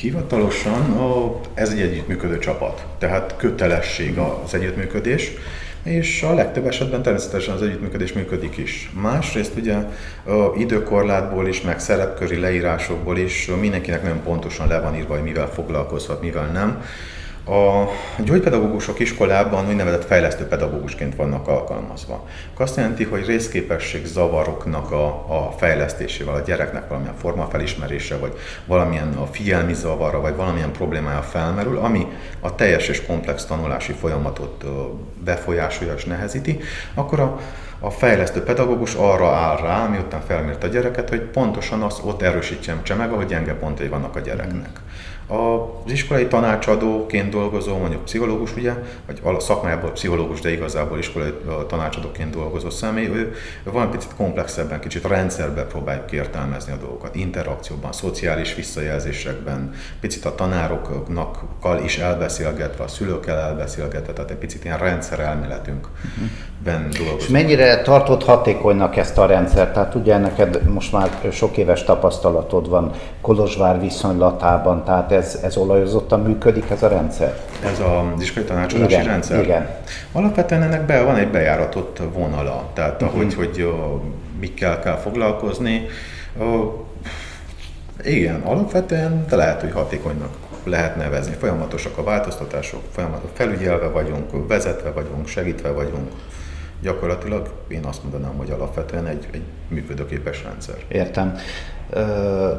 Hivatalosan 0.00 0.96
ez 1.54 1.70
egy 1.70 1.80
együttműködő 1.80 2.38
csapat, 2.38 2.86
tehát 2.98 3.34
kötelesség 3.36 4.18
az 4.18 4.54
együttműködés 4.54 5.32
és 5.82 6.22
a 6.22 6.34
legtöbb 6.34 6.66
esetben 6.66 7.02
természetesen 7.02 7.54
az 7.54 7.62
együttműködés 7.62 8.12
működik 8.12 8.56
is. 8.56 8.90
Másrészt 9.00 9.56
ugye 9.56 9.76
időkorlátból 10.56 11.48
is, 11.48 11.60
meg 11.60 11.80
szerepköri 11.80 12.36
leírásokból 12.36 13.18
is 13.18 13.50
mindenkinek 13.60 14.02
nagyon 14.02 14.22
pontosan 14.22 14.68
le 14.68 14.80
van 14.80 14.96
írva, 14.96 15.14
hogy 15.14 15.22
mivel 15.22 15.48
foglalkozhat, 15.48 16.20
mivel 16.20 16.46
nem. 16.46 16.82
A 17.48 17.88
gyógypedagógusok 18.22 18.98
iskolában 18.98 19.68
úgynevezett 19.68 20.04
fejlesztő 20.04 20.44
pedagógusként 20.44 21.16
vannak 21.16 21.48
alkalmazva. 21.48 22.26
Azt 22.58 22.76
jelenti, 22.76 23.04
hogy 23.04 23.26
részképesség 23.26 24.06
zavaroknak 24.06 24.90
a, 24.90 25.06
a 25.06 25.54
fejlesztésével, 25.56 26.34
a 26.34 26.40
gyereknek 26.40 26.88
valamilyen 26.88 27.16
forma 27.16 27.48
felismerése, 27.50 28.16
vagy 28.16 28.32
valamilyen 28.66 29.12
a 29.12 29.26
figyelmi 29.26 29.74
zavara, 29.74 30.20
vagy 30.20 30.36
valamilyen 30.36 30.72
problémája 30.72 31.22
felmerül, 31.22 31.78
ami 31.78 32.06
a 32.40 32.54
teljes 32.54 32.88
és 32.88 33.06
komplex 33.06 33.44
tanulási 33.44 33.92
folyamatot 33.92 34.64
befolyásolja 35.24 35.94
és 35.94 36.04
nehezíti, 36.04 36.60
akkor 36.94 37.20
a, 37.20 37.40
a 37.80 37.90
fejlesztő 37.90 38.42
pedagógus 38.42 38.94
arra 38.94 39.28
áll 39.28 39.56
rá, 39.56 39.86
miután 39.86 40.20
felmért 40.20 40.64
a 40.64 40.66
gyereket, 40.66 41.08
hogy 41.08 41.20
pontosan 41.20 41.82
azt 41.82 42.00
ott 42.04 42.22
erősítsem 42.22 42.82
meg, 42.96 43.12
ahol 43.12 43.24
gyenge 43.24 43.54
pontai 43.54 43.88
vannak 43.88 44.16
a 44.16 44.20
gyereknek. 44.20 44.80
Az 45.28 45.92
iskolai 45.92 46.26
tanácsadóként 46.26 47.30
dolgozó, 47.30 47.76
mondjuk 47.76 48.04
pszichológus, 48.04 48.56
ugye, 48.56 48.74
vagy 49.06 49.20
a 49.36 49.40
szakmájából 49.40 49.90
pszichológus, 49.90 50.40
de 50.40 50.52
igazából 50.52 50.98
iskolai 50.98 51.32
tanácsadóként 51.66 52.34
dolgozó 52.34 52.70
személy, 52.70 53.06
ő, 53.06 53.34
ő 53.64 53.70
van 53.72 53.90
picit 53.90 54.14
komplexebben, 54.16 54.80
kicsit 54.80 55.06
rendszerben 55.06 55.68
próbáljuk 55.68 56.12
értelmezni 56.12 56.72
a 56.72 56.76
dolgokat, 56.76 57.14
interakcióban, 57.14 57.92
szociális 57.92 58.54
visszajelzésekben, 58.54 59.72
picit 60.00 60.24
a 60.24 60.34
tanároknak 60.34 61.44
is 61.84 61.98
elbeszélgetve, 61.98 62.84
a 62.84 62.88
szülőkkel 62.88 63.38
elbeszélgetve, 63.38 64.12
tehát 64.12 64.30
egy 64.30 64.36
picit 64.36 64.64
ilyen 64.64 64.78
rendszerelméletünkben 64.78 65.90
uh-huh. 66.64 66.88
dolgozunk. 66.88 67.20
És 67.20 67.28
mennyire 67.28 67.82
tartott 67.82 68.24
hatékonynak 68.24 68.96
ezt 68.96 69.18
a 69.18 69.26
rendszert? 69.26 69.72
Tehát 69.72 69.94
ugye 69.94 70.18
neked 70.18 70.62
most 70.68 70.92
már 70.92 71.10
sok 71.32 71.56
éves 71.56 71.84
tapasztalatod 71.84 72.68
van 72.68 72.92
Kolozsvár 73.20 73.80
viszonylatában, 73.80 74.84
tehát 74.84 75.12
ez, 75.18 75.38
ez 75.42 75.56
olajozottan 75.56 76.20
működik 76.20 76.70
ez 76.70 76.82
a 76.82 76.88
rendszer? 76.88 77.40
Ez 77.64 77.80
az 77.80 78.22
iskolai 78.22 78.48
tanácsadási 78.48 78.92
igen, 78.92 79.04
rendszer? 79.04 79.42
Igen. 79.42 79.68
Alapvetően 80.12 80.62
ennek 80.62 80.82
be, 80.86 81.02
van 81.02 81.16
egy 81.16 81.30
bejáratott 81.30 82.00
vonala, 82.12 82.70
tehát 82.72 83.02
uh-huh. 83.02 83.16
ahogy 83.16 83.34
hogy, 83.34 83.62
uh, 83.62 84.00
mikkel 84.40 84.78
kell 84.80 84.96
foglalkozni. 84.96 85.86
Uh, 86.36 86.72
igen, 88.02 88.40
alapvetően, 88.40 89.24
de 89.28 89.36
lehet, 89.36 89.60
hogy 89.60 89.72
hatékonynak 89.72 90.36
lehet 90.64 90.96
nevezni. 90.96 91.34
Folyamatosak 91.38 91.98
a 91.98 92.02
változtatások, 92.02 92.80
folyamatosan 92.90 93.30
felügyelve 93.34 93.86
vagyunk, 93.86 94.48
vezetve 94.48 94.90
vagyunk, 94.90 95.28
segítve 95.28 95.70
vagyunk. 95.70 96.12
Gyakorlatilag 96.82 97.50
én 97.68 97.84
azt 97.84 98.02
mondanám, 98.02 98.36
hogy 98.36 98.50
alapvetően 98.50 99.06
egy, 99.06 99.26
egy 99.30 99.42
működőképes 99.68 100.44
rendszer. 100.44 100.74
Értem. 100.88 101.36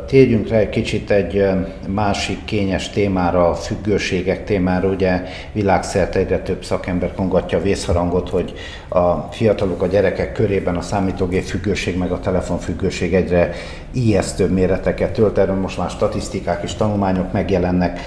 Térjünk 0.05 0.47
rá 0.47 0.57
egy 0.57 0.69
kicsit 0.69 1.11
egy 1.11 1.45
másik 1.87 2.45
kényes 2.45 2.89
témára, 2.89 3.49
a 3.49 3.53
függőségek 3.53 4.43
témára. 4.43 4.87
Ugye 4.87 5.23
világszerte 5.51 6.19
egyre 6.19 6.39
több 6.39 6.63
szakember 6.63 7.13
kongatja 7.13 7.57
a 7.57 7.61
vészharangot, 7.61 8.29
hogy 8.29 8.53
a 8.87 9.11
fiatalok, 9.11 9.81
a 9.81 9.87
gyerekek 9.87 10.31
körében 10.31 10.75
a 10.75 10.81
számítógép 10.81 11.43
függőség 11.43 11.97
meg 11.97 12.11
a 12.11 12.19
telefonfüggőség 12.19 13.13
egyre 13.13 13.51
ijesztőbb 13.91 14.51
méreteket 14.51 15.13
tölt. 15.13 15.37
Erről 15.37 15.55
most 15.55 15.77
már 15.77 15.89
statisztikák 15.89 16.63
és 16.63 16.73
tanulmányok 16.73 17.31
megjelennek. 17.31 17.99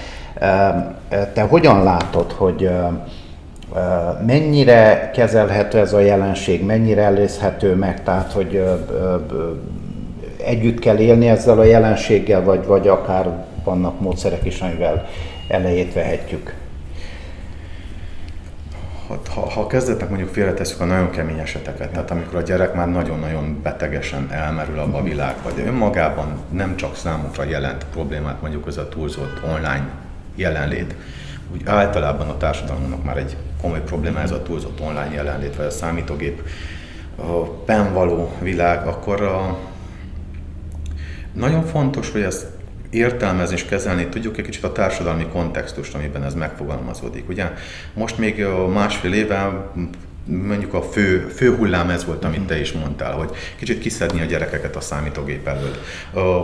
Te 1.33 1.41
hogyan 1.41 1.83
látod, 1.83 2.31
hogy 2.31 2.69
mennyire 4.25 5.11
kezelhető 5.13 5.79
ez 5.79 5.93
a 5.93 5.99
jelenség, 5.99 6.65
mennyire 6.65 7.01
elészhető 7.01 7.75
meg, 7.75 8.03
tehát 8.03 8.31
hogy 8.31 8.63
együtt 10.45 10.79
kell 10.79 10.97
élni 10.97 11.27
ezzel 11.27 11.59
a 11.59 11.63
jelenséggel, 11.63 12.43
vagy, 12.43 12.65
vagy 12.65 12.87
akár 12.87 13.45
vannak 13.63 13.99
módszerek 13.99 14.45
is, 14.45 14.61
amivel 14.61 15.05
elejét 15.47 15.93
vehetjük? 15.93 16.53
ha, 19.33 19.49
ha 19.49 19.67
kezdetnek 19.67 20.09
mondjuk 20.09 20.29
félretesszük 20.29 20.79
a 20.79 20.85
nagyon 20.85 21.09
kemény 21.09 21.39
eseteket, 21.39 21.89
tehát 21.89 22.11
amikor 22.11 22.35
a 22.35 22.41
gyerek 22.41 22.73
már 22.73 22.89
nagyon-nagyon 22.89 23.59
betegesen 23.63 24.27
elmerül 24.31 24.79
abba 24.79 24.97
a 24.97 24.99
mhm. 24.99 25.09
világba, 25.09 25.51
de 25.51 25.65
önmagában 25.65 26.37
nem 26.51 26.75
csak 26.75 26.95
számukra 26.95 27.43
jelent 27.43 27.85
problémát 27.91 28.41
mondjuk 28.41 28.67
az 28.67 28.77
a 28.77 28.89
túlzott 28.89 29.41
online 29.43 29.87
jelenlét, 30.35 30.95
úgy 31.53 31.61
általában 31.65 32.29
a 32.29 32.37
társadalomnak 32.37 33.03
már 33.03 33.17
egy 33.17 33.37
komoly 33.61 33.81
probléma 33.81 34.19
ez 34.19 34.31
a 34.31 34.43
túlzott 34.43 34.79
online 34.79 35.13
jelenlét, 35.13 35.55
vagy 35.55 35.65
a 35.65 35.69
számítógép. 35.69 36.41
A 37.17 37.89
való 37.93 38.35
világ, 38.41 38.87
akkor 38.87 39.21
a, 39.21 39.57
nagyon 41.33 41.63
fontos, 41.63 42.11
hogy 42.11 42.21
ezt 42.21 42.45
értelmezni 42.89 43.55
és 43.55 43.65
kezelni 43.65 44.07
tudjuk 44.07 44.37
egy 44.37 44.45
kicsit 44.45 44.63
a 44.63 44.71
társadalmi 44.71 45.27
kontextust, 45.27 45.95
amiben 45.95 46.23
ez 46.23 46.33
megfogalmazódik. 46.33 47.29
Ugye? 47.29 47.51
Most 47.93 48.17
még 48.17 48.45
másfél 48.73 49.13
éve 49.13 49.71
mondjuk 50.25 50.73
a 50.73 50.81
fő, 50.81 51.27
fő 51.35 51.55
hullám 51.55 51.89
ez 51.89 52.05
volt, 52.05 52.23
amit 52.23 52.47
te 52.47 52.59
is 52.59 52.71
mondtál, 52.71 53.13
hogy 53.13 53.29
kicsit 53.57 53.79
kiszedni 53.79 54.21
a 54.21 54.25
gyerekeket 54.25 54.75
a 54.75 54.81
számítógép 54.81 55.47
előtt, 55.47 55.79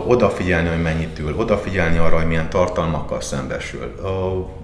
odafigyelni, 0.06 0.68
hogy 0.68 0.82
mennyit 0.82 1.18
ül, 1.18 1.34
odafigyelni 1.36 1.98
arra, 1.98 2.16
hogy 2.16 2.26
milyen 2.26 2.50
tartalmakkal 2.50 3.20
szembesül, 3.20 3.94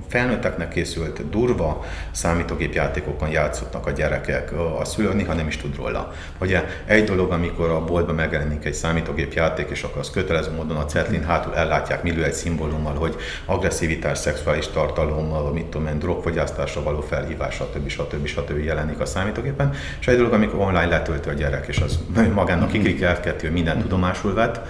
felnőtteknek 0.09 0.69
készült 0.69 1.31
durva 1.31 1.85
számítógépjátékokon 2.11 3.29
játszottak 3.29 3.87
a 3.87 3.91
gyerekek, 3.91 4.53
a 4.79 4.85
szülő 4.85 5.15
néha 5.15 5.35
nem 5.35 5.47
is 5.47 5.57
tud 5.57 5.77
róla. 5.77 6.13
Ugye 6.41 6.65
egy 6.85 7.05
dolog, 7.05 7.33
amikor 7.33 7.71
a 7.71 7.85
boltban 7.85 8.15
megjelenik 8.15 8.65
egy 8.65 8.75
számítógépjáték, 8.75 9.71
és 9.71 9.83
akkor 9.83 9.99
az 9.99 10.11
kötelező 10.11 10.51
módon 10.51 10.77
a 10.77 10.85
cetlin 10.85 11.25
hátul 11.25 11.55
ellátják 11.55 12.03
millió 12.03 12.23
egy 12.23 12.33
szimbólummal, 12.33 12.95
hogy 12.95 13.17
agresszivitás, 13.45 14.19
szexuális 14.19 14.69
tartalom, 14.69 15.53
mit 15.53 15.65
tudom 15.65 15.87
én, 15.87 15.99
drogfogyasztásra 15.99 16.83
való 16.83 17.01
felhívás, 17.01 17.55
stb. 17.55 17.89
stb. 17.89 18.27
stb. 18.27 18.65
jelenik 18.65 19.01
a 19.01 19.07
számítógépen. 19.07 19.73
És 20.01 20.07
egy 20.07 20.17
dolog, 20.17 20.33
amikor 20.33 20.61
online 20.61 20.87
letöltő 20.87 21.31
a 21.31 21.35
gyerek, 21.35 21.67
és 21.67 21.79
az 21.79 21.99
magának 22.35 22.71
kikrikelkedő, 22.71 23.39
hogy 23.41 23.53
minden 23.53 23.81
tudomásul 23.81 24.35
vett, 24.35 24.61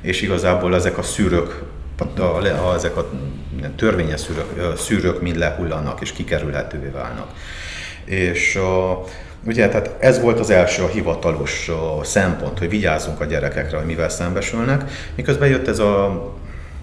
és 0.00 0.22
igazából 0.22 0.74
ezek 0.74 0.98
a 0.98 1.02
szűrők 1.02 1.62
a, 1.98 2.22
a, 2.22 2.74
ezek 2.74 2.96
a 2.96 3.10
törvényes 3.76 4.20
szűrők, 4.20 4.76
szűrők 4.78 5.20
mind 5.20 5.36
lehullanak 5.36 6.00
és 6.00 6.12
kikerülhetővé 6.12 6.88
válnak. 6.88 7.30
És 8.04 8.56
a, 8.56 9.04
ugye, 9.46 9.68
tehát 9.68 9.94
ez 9.98 10.20
volt 10.20 10.40
az 10.40 10.50
első 10.50 10.82
a 10.82 10.88
hivatalos 10.88 11.68
a 11.68 12.04
szempont, 12.04 12.58
hogy 12.58 12.68
vigyázzunk 12.68 13.20
a 13.20 13.24
gyerekekre, 13.24 13.76
hogy 13.76 13.86
mivel 13.86 14.08
szembesülnek, 14.08 14.90
miközben 15.14 15.48
jött 15.48 15.68
ez 15.68 15.78
a 15.78 16.32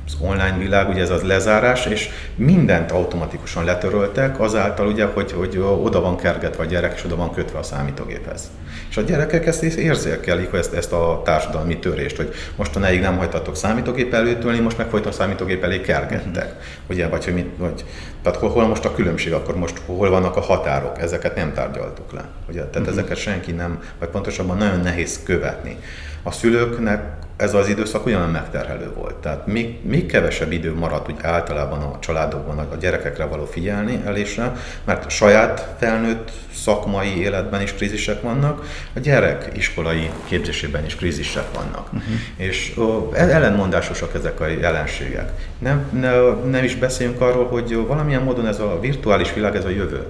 az 0.06 0.18
online 0.20 0.58
világ, 0.58 0.90
ugye 0.90 1.02
ez 1.02 1.10
az 1.10 1.22
lezárás, 1.22 1.86
és 1.86 2.10
mindent 2.36 2.92
automatikusan 2.92 3.64
letöröltek, 3.64 4.40
azáltal 4.40 4.88
ugye, 4.88 5.06
hogy, 5.06 5.32
hogy 5.32 5.58
oda 5.58 6.02
van 6.02 6.18
kergetve 6.18 6.64
a 6.64 6.66
gyerek, 6.66 6.94
és 6.96 7.04
oda 7.06 7.16
van 7.16 7.34
kötve 7.34 7.60
a 7.60 7.64
számítógéphez. 7.64 8.50
És 8.90 8.98
a 8.98 9.02
gyerekek 9.02 9.46
ezt 9.46 9.64
érzékelik, 9.64 10.50
hogy 10.50 10.60
ezt, 10.60 10.74
ezt 10.74 10.92
a 10.92 11.22
társadalmi 11.26 11.80
törést, 11.80 12.16
hogy 12.16 12.34
mostanáig 12.56 13.02
nem 13.02 13.18
hagytatok 13.18 13.56
számítógép 13.56 14.14
előtt 14.14 14.62
most 14.62 14.78
meg 14.78 14.90
folyton 14.90 15.12
számítógép 15.12 15.64
elé 15.64 15.82
kergettek. 15.82 16.56
Ugye, 16.90 17.08
vagy 17.08 17.24
hogy 17.24 17.34
mit, 17.34 17.50
vagy, 17.58 17.86
tehát 18.22 18.40
hol, 18.40 18.50
hol 18.50 18.68
most 18.68 18.86
a 18.86 18.94
különbség, 18.94 19.34
akkor 19.34 19.58
most 19.58 19.82
hol 19.86 20.10
vannak 20.10 20.36
a 20.36 20.42
határok, 20.42 21.00
ezeket 21.00 21.36
nem 21.36 21.54
tárgyaltuk 21.54 22.12
le. 22.12 22.26
Ugye, 22.50 22.60
tehát 22.60 22.76
uh-huh. 22.76 22.94
ezeket 22.94 23.18
senki 23.18 23.52
nem, 23.52 23.80
vagy 24.00 24.10
pontosabban 24.10 24.58
nagyon 24.58 24.80
nehéz 24.80 25.20
követni. 25.24 25.78
A 26.24 26.32
szülőknek 26.32 27.02
ez 27.38 27.54
az 27.54 27.68
időszak 27.68 28.06
ugyanolyan 28.06 28.32
megterhelő 28.32 28.92
volt. 28.96 29.16
Tehát 29.16 29.48
még, 29.48 29.78
még 29.82 30.06
kevesebb 30.06 30.52
idő 30.52 30.74
maradt 30.74 31.12
úgy 31.12 31.18
általában 31.22 31.82
a 31.82 32.00
családokban 32.00 32.58
a 32.58 32.76
gyerekekre 32.76 33.26
való 33.26 33.46
figyelni 33.46 34.02
elésre, 34.06 34.56
mert 34.86 35.06
a 35.06 35.10
saját 35.10 35.76
felnőtt 35.80 36.32
szakmai 36.54 37.18
életben 37.22 37.62
is 37.62 37.74
krízisek 37.74 38.22
vannak, 38.22 38.66
a 38.96 39.00
gyerek 39.00 39.50
iskolai 39.56 40.10
képzésében 40.26 40.86
is 40.86 40.96
krízisek 40.96 41.46
vannak. 41.54 41.86
Uh-huh. 41.86 42.14
És 42.36 42.74
ó, 42.78 43.12
ellenmondásosak 43.14 44.14
ezek 44.16 44.40
a 44.40 44.48
jelenségek. 44.48 45.32
Nem, 45.60 45.86
ne, 45.92 46.20
nem 46.50 46.64
is 46.64 46.76
beszéljünk 46.76 47.22
arról, 47.22 47.46
hogy 47.46 47.76
valamilyen 47.76 48.24
módon 48.24 48.48
ez 48.48 48.60
a 48.60 48.80
virtuális 48.80 49.34
világ, 49.34 49.56
ez 49.56 49.66
a 49.66 49.70
jövő. 49.70 50.08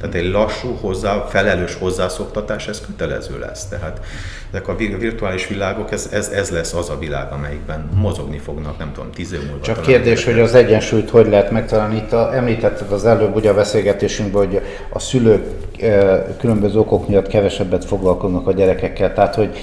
Tehát 0.00 0.14
egy 0.14 0.30
lassú, 0.30 0.78
hozzá, 0.80 1.26
felelős 1.28 1.74
hozzászoktatás, 1.74 2.68
ez 2.68 2.80
kötelező 2.86 3.38
lesz. 3.38 3.68
Tehát 3.68 4.00
ezek 4.50 4.68
a 4.68 4.76
virtuális 4.76 5.48
világok, 5.48 5.92
ez, 5.92 6.08
ez, 6.12 6.28
ez 6.28 6.50
lesz 6.50 6.74
az 6.74 6.90
a 6.90 6.98
világ, 6.98 7.32
amelyikben 7.32 7.88
mozogni 7.94 8.38
fognak, 8.38 8.78
nem 8.78 8.92
tudom, 8.92 9.10
tíz 9.10 9.32
év 9.32 9.40
múlva. 9.42 9.64
Csak 9.64 9.80
kérdés, 9.80 10.24
hogy 10.24 10.38
az 10.38 10.54
egyensúlyt 10.54 11.10
hogy 11.10 11.28
lehet 11.28 11.50
megtalálni. 11.50 11.96
Itt 11.96 12.12
a, 12.12 12.34
említetted 12.34 12.92
az 12.92 13.04
előbb 13.04 13.34
ugye 13.36 13.50
a 13.50 13.54
beszélgetésünkben, 13.54 14.46
hogy 14.46 14.60
a 14.90 14.98
szülők 14.98 15.44
különböző 16.38 16.78
okok 16.78 17.08
miatt 17.08 17.26
kevesebbet 17.26 17.84
foglalkoznak 17.84 18.46
a 18.46 18.52
gyerekekkel, 18.52 19.12
tehát 19.12 19.34
hogy 19.34 19.56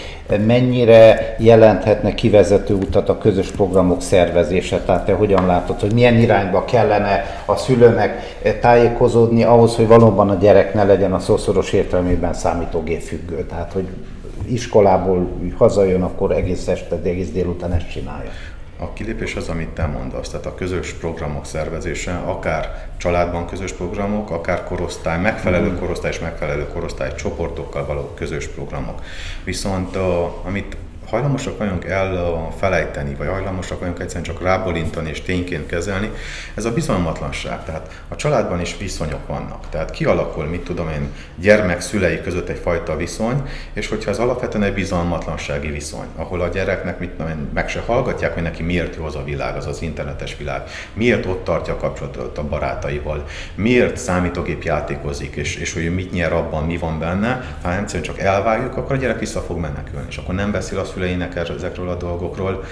mennyire 0.45 1.35
jelenthetne 1.39 2.13
kivezető 2.13 2.73
utat 2.73 3.09
a 3.09 3.17
közös 3.17 3.49
programok 3.51 4.01
szervezése, 4.01 4.79
tehát 4.79 5.05
te 5.05 5.13
hogyan 5.13 5.45
látod, 5.45 5.79
hogy 5.79 5.93
milyen 5.93 6.17
irányba 6.17 6.65
kellene 6.65 7.23
a 7.45 7.55
szülőnek 7.55 8.37
tájékozódni 8.61 9.43
ahhoz, 9.43 9.75
hogy 9.75 9.87
valóban 9.87 10.29
a 10.29 10.35
gyerek 10.35 10.73
ne 10.73 10.83
legyen 10.83 11.13
a 11.13 11.19
szószoros 11.19 11.73
értelmében 11.73 12.33
számítógép 12.33 13.01
függő, 13.01 13.45
tehát 13.49 13.71
hogy 13.73 13.87
iskolából 14.47 15.27
hazajön, 15.57 16.01
akkor 16.01 16.31
egész 16.31 16.67
este, 16.67 16.99
egész 17.03 17.31
délután 17.31 17.73
ezt 17.73 17.91
csinálja. 17.91 18.29
A 18.77 18.93
kilépés 18.93 19.35
az, 19.35 19.49
amit 19.49 19.69
te 19.69 19.85
mondasz, 19.85 20.29
tehát 20.29 20.45
a 20.45 20.55
közös 20.55 20.91
programok 20.91 21.45
szervezése, 21.45 22.15
akár 22.15 22.89
családban 22.97 23.47
közös 23.47 23.71
programok, 23.73 24.29
akár 24.29 24.63
korosztály, 24.63 25.21
megfelelő 25.21 25.69
mm. 25.69 25.77
korosztály 25.77 26.11
és 26.11 26.19
megfelelő 26.19 26.67
korosztály 26.67 27.15
csoportokkal 27.15 27.85
való 27.85 28.11
közös 28.15 28.47
programok. 28.47 29.01
Viszont 29.43 29.95
a, 29.95 30.41
amit 30.45 30.77
hajlamosak 31.15 31.57
vagyunk 31.57 31.85
elfelejteni, 31.85 33.15
vagy 33.15 33.27
hajlamosak 33.27 33.79
vagyunk 33.79 33.99
egyszerűen 33.99 34.23
csak 34.23 34.41
rábolintani 34.41 35.09
és 35.09 35.21
tényként 35.21 35.65
kezelni, 35.65 36.11
ez 36.55 36.65
a 36.65 36.73
bizalmatlanság. 36.73 37.65
Tehát 37.65 38.03
a 38.07 38.15
családban 38.15 38.61
is 38.61 38.77
viszonyok 38.77 39.27
vannak. 39.27 39.69
Tehát 39.69 39.91
kialakul, 39.91 40.45
mit 40.45 40.63
tudom 40.63 40.89
én, 40.89 41.09
gyermek 41.35 41.81
szülei 41.81 42.21
között 42.21 42.49
egyfajta 42.49 42.95
viszony, 42.95 43.41
és 43.73 43.87
hogyha 43.87 44.11
ez 44.11 44.17
alapvetően 44.17 44.63
egy 44.63 44.73
bizalmatlansági 44.73 45.69
viszony, 45.69 46.07
ahol 46.15 46.41
a 46.41 46.47
gyereknek 46.47 46.99
mit 46.99 47.09
tudom 47.09 47.27
én, 47.27 47.49
meg 47.53 47.69
se 47.69 47.83
hallgatják, 47.85 48.33
hogy 48.33 48.43
neki 48.43 48.63
miért 48.63 48.95
jó 48.95 49.05
az 49.05 49.15
a 49.15 49.23
világ, 49.23 49.55
az 49.55 49.65
az 49.65 49.81
internetes 49.81 50.37
világ, 50.37 50.63
miért 50.93 51.25
ott 51.25 51.43
tartja 51.43 51.73
a 51.73 51.77
kapcsolatot 51.77 52.37
a 52.37 52.47
barátaival, 52.47 53.25
miért 53.55 53.97
számítógép 53.97 54.63
játékozik, 54.63 55.35
és, 55.35 55.55
és 55.55 55.73
hogy 55.73 55.93
mit 55.93 56.11
nyer 56.11 56.33
abban, 56.33 56.65
mi 56.65 56.77
van 56.77 56.99
benne, 56.99 57.57
ha 57.61 57.75
egyszerűen 57.75 58.03
csak 58.03 58.19
elvágjuk, 58.19 58.77
akkor 58.77 58.95
a 58.95 58.99
gyerek 58.99 59.19
vissza 59.19 59.41
fog 59.41 59.59
menekülni, 59.59 60.05
és 60.09 60.17
akkor 60.17 60.35
nem 60.35 60.51
beszél 60.51 60.79
a 60.79 60.85
szüleinek 61.05 61.35
ezekről 61.35 61.89
a 61.89 61.95
dolgokról. 61.95 62.63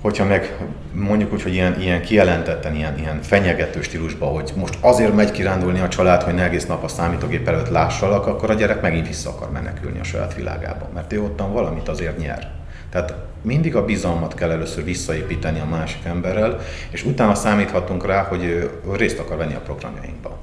Hogyha 0.00 0.24
meg 0.24 0.56
mondjuk 0.92 1.32
úgy, 1.32 1.42
hogy 1.42 1.52
ilyen, 1.52 1.80
ilyen 1.80 2.02
kijelentetten, 2.02 2.74
ilyen, 2.74 2.98
ilyen 2.98 3.22
fenyegető 3.22 3.82
stílusban, 3.82 4.32
hogy 4.32 4.52
most 4.56 4.78
azért 4.80 5.14
megy 5.14 5.30
kirándulni 5.30 5.80
a 5.80 5.88
család, 5.88 6.22
hogy 6.22 6.34
ne 6.34 6.42
egész 6.42 6.66
nap 6.66 6.84
a 6.84 6.88
számítógép 6.88 7.48
előtt 7.48 7.68
lássalak, 7.68 8.26
akkor 8.26 8.50
a 8.50 8.54
gyerek 8.54 8.82
megint 8.82 9.06
vissza 9.06 9.30
akar 9.30 9.50
menekülni 9.50 9.98
a 9.98 10.04
saját 10.04 10.34
világába, 10.34 10.88
mert 10.94 11.12
ő 11.12 11.22
ottan 11.22 11.52
valamit 11.52 11.88
azért 11.88 12.18
nyer. 12.18 12.50
Tehát 12.90 13.14
mindig 13.42 13.76
a 13.76 13.84
bizalmat 13.84 14.34
kell 14.34 14.50
először 14.50 14.84
visszaépíteni 14.84 15.60
a 15.60 15.66
másik 15.70 16.04
emberrel, 16.04 16.58
és 16.90 17.04
utána 17.04 17.34
számíthatunk 17.34 18.06
rá, 18.06 18.22
hogy 18.22 18.44
ő 18.44 18.70
részt 18.92 19.18
akar 19.18 19.36
venni 19.36 19.54
a 19.54 19.60
programjainkba 19.60 20.38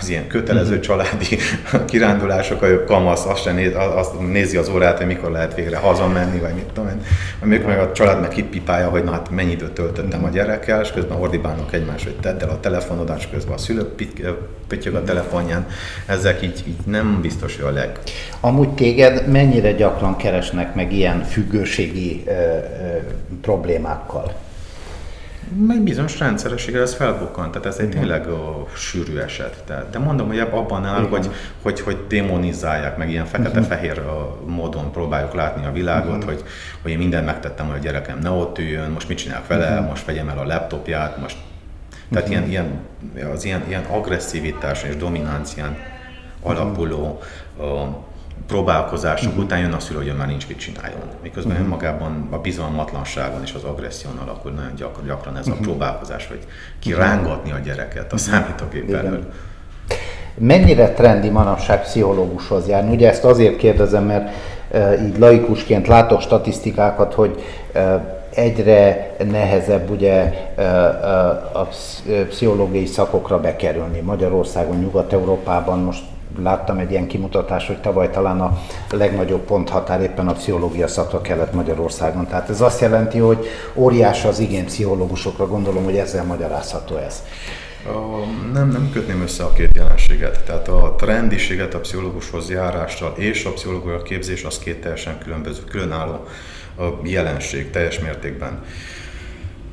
az 0.00 0.08
ilyen 0.08 0.26
kötelező 0.26 0.74
mhm. 0.74 0.82
családi 0.82 1.38
kirándulások, 1.90 2.62
a 2.62 2.84
kamasz 2.84 3.26
azt, 3.26 3.42
sem 3.42 3.54
néz, 3.54 3.72
azt 3.94 4.20
nézi 4.30 4.56
az 4.56 4.68
órát, 4.68 4.96
hogy 4.96 5.06
mikor 5.06 5.30
lehet 5.30 5.54
végre 5.54 5.76
hazamenni, 5.76 6.38
vagy 6.38 6.54
mit 6.54 6.64
tudom 6.64 6.88
én. 6.88 7.04
Amikor 7.42 7.66
meg 7.66 7.78
a 7.78 7.92
család 7.92 8.20
meg 8.20 8.32
hippipálja, 8.32 8.88
hogy 8.88 9.04
na 9.04 9.10
hát 9.10 9.30
mennyi 9.30 9.50
időt 9.50 9.72
töltöttem 9.72 10.24
a 10.24 10.28
gyerekkel, 10.28 10.80
és 10.80 10.90
közben 10.90 11.18
ordibálnak 11.18 11.72
egymás, 11.72 12.04
hogy 12.04 12.16
tedd 12.20 12.42
el 12.42 12.48
a 12.48 12.60
telefonodat, 12.60 13.18
és 13.18 13.28
közben 13.32 13.54
a 13.54 13.58
szülők 13.58 13.88
püttyög 14.66 14.94
a 14.94 15.02
telefonján. 15.04 15.66
Ezek 16.06 16.42
így, 16.42 16.62
így 16.66 16.86
nem 16.86 17.18
biztos, 17.20 17.56
hogy 17.56 17.64
a 17.64 17.70
leg. 17.70 17.98
Amúgy 18.40 18.68
téged 18.68 19.28
mennyire 19.28 19.72
gyakran 19.72 20.16
keresnek 20.16 20.74
meg 20.74 20.92
ilyen 20.92 21.22
függőségi 21.24 22.22
ö, 22.26 22.30
ö, 22.30 22.34
problémákkal? 23.40 24.32
Egy 25.70 25.80
bizonyos 25.80 26.18
rendszerességgel 26.18 26.82
ez 26.82 26.94
felbukkan, 26.94 27.50
tehát 27.50 27.66
ez 27.66 27.78
egy 27.78 27.88
Igen. 27.88 28.00
tényleg 28.00 28.26
a 28.26 28.66
sűrű 28.74 29.16
eset. 29.16 29.62
Tehát, 29.66 29.90
de 29.90 29.98
mondom, 29.98 30.26
hogy 30.26 30.38
abban 30.38 30.84
áll, 30.84 31.08
hogy, 31.08 31.30
hogy, 31.62 31.80
hogy 31.80 31.96
demonizálják, 32.08 32.96
meg 32.96 33.10
ilyen 33.10 33.26
fekete-fehér 33.26 34.02
módon 34.46 34.92
próbáljuk 34.92 35.34
látni 35.34 35.66
a 35.66 35.72
világot, 35.72 36.16
uh-huh. 36.16 36.24
hogy, 36.24 36.42
hogy 36.82 36.90
én 36.90 36.98
mindent 36.98 37.26
megtettem, 37.26 37.66
hogy 37.66 37.76
a 37.76 37.82
gyerekem 37.82 38.18
ne 38.18 38.30
ott 38.30 38.58
üljön, 38.58 38.90
most 38.90 39.08
mit 39.08 39.18
csinálok 39.18 39.46
vele, 39.46 39.70
uh-huh. 39.70 39.88
most 39.88 40.04
vegyem 40.04 40.28
el 40.28 40.38
a 40.38 40.44
laptopját, 40.44 41.20
most 41.20 41.36
tehát 42.12 42.28
ilyen, 42.28 42.48
ilyen, 42.48 42.80
az 43.32 43.44
ilyen, 43.44 43.62
ilyen 43.68 43.84
agresszivitás 43.84 44.82
és 44.82 44.96
dominancián 44.96 45.76
alapuló 46.42 47.22
uh, 47.56 47.64
próbálkozások 48.46 49.28
uh-huh. 49.28 49.44
után 49.44 49.58
jön 49.58 49.72
a 49.72 49.80
szülő, 49.80 49.98
hogy 49.98 50.16
már 50.16 50.26
nincs 50.26 50.48
mit 50.48 50.58
csináljon. 50.58 51.00
Miközben 51.22 51.52
uh-huh. 51.52 51.66
önmagában 51.66 52.28
a 52.30 52.38
bizalmatlanságon 52.38 53.42
és 53.42 53.52
az 53.52 53.64
agresszión 53.64 54.16
alakul 54.16 54.50
nagyon 54.50 54.74
gyakran, 54.76 55.06
gyakran 55.06 55.36
ez 55.36 55.46
uh-huh. 55.46 55.62
a 55.62 55.64
próbálkozás, 55.64 56.26
hogy 56.26 56.46
kirángatni 56.78 57.52
a 57.52 57.58
gyereket 57.58 58.12
a 58.12 58.16
számítógép 58.16 58.94
elől. 58.94 59.32
mennyire 60.34 60.88
trendi 60.88 61.28
manapság 61.28 61.82
pszichológushoz 61.82 62.68
járni? 62.68 62.94
Ugye 62.94 63.08
ezt 63.08 63.24
azért 63.24 63.56
kérdezem, 63.56 64.04
mert 64.04 64.30
így 65.02 65.18
laikusként 65.18 65.86
látok 65.86 66.20
statisztikákat, 66.20 67.14
hogy 67.14 67.42
egyre 68.34 69.14
nehezebb 69.30 69.90
ugye 69.90 70.32
a 71.52 71.68
pszichológiai 72.28 72.86
szakokra 72.86 73.40
bekerülni. 73.40 74.00
Magyarországon, 74.00 74.78
Nyugat-Európában 74.78 75.78
most 75.78 76.02
láttam 76.38 76.78
egy 76.78 76.90
ilyen 76.90 77.06
kimutatást, 77.06 77.66
hogy 77.66 77.80
tavaly 77.80 78.10
talán 78.10 78.40
a 78.40 78.58
legnagyobb 78.90 79.40
ponthatár 79.40 80.00
éppen 80.00 80.28
a 80.28 80.32
pszichológia 80.32 80.88
szakra 80.88 81.20
kellett 81.20 81.52
Magyarországon. 81.52 82.26
Tehát 82.26 82.48
ez 82.48 82.60
azt 82.60 82.80
jelenti, 82.80 83.18
hogy 83.18 83.46
óriás 83.74 84.24
az 84.24 84.38
igény 84.38 84.64
pszichológusokra, 84.64 85.46
gondolom, 85.46 85.84
hogy 85.84 85.96
ezzel 85.96 86.24
magyarázható 86.24 86.96
ez. 86.96 87.22
Nem, 88.52 88.68
nem 88.68 88.90
kötném 88.92 89.22
össze 89.22 89.44
a 89.44 89.52
két 89.52 89.70
jelenséget. 89.76 90.44
Tehát 90.44 90.68
a 90.68 90.94
trendiséget 90.98 91.74
a 91.74 91.80
pszichológushoz 91.80 92.50
járással 92.50 93.12
és 93.16 93.44
a 93.44 93.52
pszichológia 93.52 94.02
képzés 94.02 94.44
az 94.44 94.58
két 94.58 94.80
teljesen 94.80 95.18
különböző, 95.18 95.62
különálló 95.64 96.24
jelenség 97.02 97.70
teljes 97.70 97.98
mértékben. 97.98 98.64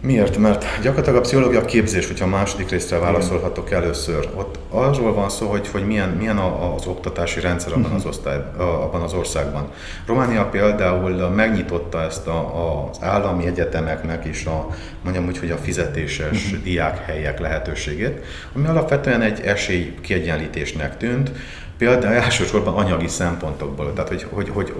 Miért? 0.01 0.37
Mert 0.37 0.65
gyakorlatilag 0.81 1.17
a 1.17 1.21
pszichológia 1.21 1.65
képzés, 1.65 2.07
hogyha 2.07 2.25
a 2.25 2.29
második 2.29 2.69
részre 2.69 2.97
válaszolhatok 2.97 3.71
először, 3.71 4.29
ott 4.35 4.59
arról 4.69 5.13
van 5.13 5.29
szó, 5.29 5.47
hogy, 5.47 5.67
hogy 5.67 5.85
milyen, 5.85 6.09
milyen 6.09 6.37
az 6.37 6.85
oktatási 6.85 7.39
rendszer 7.39 7.73
abban 7.73 7.91
az, 7.91 8.05
osztály, 8.05 8.37
abban 8.57 9.01
az 9.01 9.13
országban. 9.13 9.71
Románia 10.05 10.45
például 10.45 11.29
megnyitotta 11.29 12.01
ezt 12.01 12.27
a, 12.27 12.89
az 12.89 12.97
állami 13.01 13.45
egyetemeknek 13.45 14.25
is 14.25 14.45
a, 14.45 14.67
mondjam 15.03 15.25
úgy, 15.25 15.39
hogy 15.39 15.51
a 15.51 15.57
fizetéses 15.57 16.45
uh-huh. 16.45 16.63
diákhelyek 16.63 17.39
lehetőségét, 17.39 18.25
ami 18.55 18.67
alapvetően 18.67 19.21
egy 19.21 19.41
esély 19.41 19.95
kiegyenlítésnek 20.01 20.97
tűnt, 20.97 21.31
Például 21.77 22.13
elsősorban 22.13 22.73
anyagi 22.73 23.07
szempontokból, 23.07 23.93
tehát 23.93 24.09
hogy, 24.09 24.25
hogy, 24.29 24.49
hogy 24.49 24.73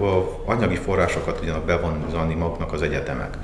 anyagi 0.44 0.76
forrásokat 0.76 1.36
tudjanak 1.36 1.64
bevonzani 1.64 2.34
maguknak 2.34 2.72
az 2.72 2.82
egyetemek. 2.82 3.38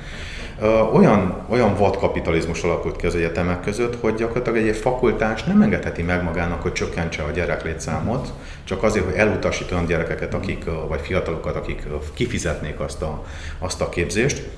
Olyan, 0.92 1.44
olyan 1.48 1.74
vadkapitalizmus 1.74 2.62
alakult 2.62 2.96
ki 2.96 3.06
az 3.06 3.14
egyetemek 3.14 3.60
között, 3.60 4.00
hogy 4.00 4.14
gyakorlatilag 4.14 4.68
egy 4.68 4.76
fakultás 4.76 5.44
nem 5.44 5.62
engedheti 5.62 6.02
meg 6.02 6.22
magának, 6.22 6.62
hogy 6.62 6.72
csökkentse 6.72 7.22
a 7.22 7.30
gyereklétszámot, 7.30 8.32
csak 8.64 8.82
azért, 8.82 9.04
hogy 9.04 9.14
elutasít 9.14 9.72
olyan 9.72 9.86
gyerekeket, 9.86 10.34
akik, 10.34 10.64
vagy 10.88 11.00
fiatalokat, 11.00 11.56
akik 11.56 11.82
kifizetnék 12.14 12.80
azt 12.80 13.02
a, 13.02 13.24
azt 13.58 13.80
a 13.80 13.88
képzést 13.88 14.48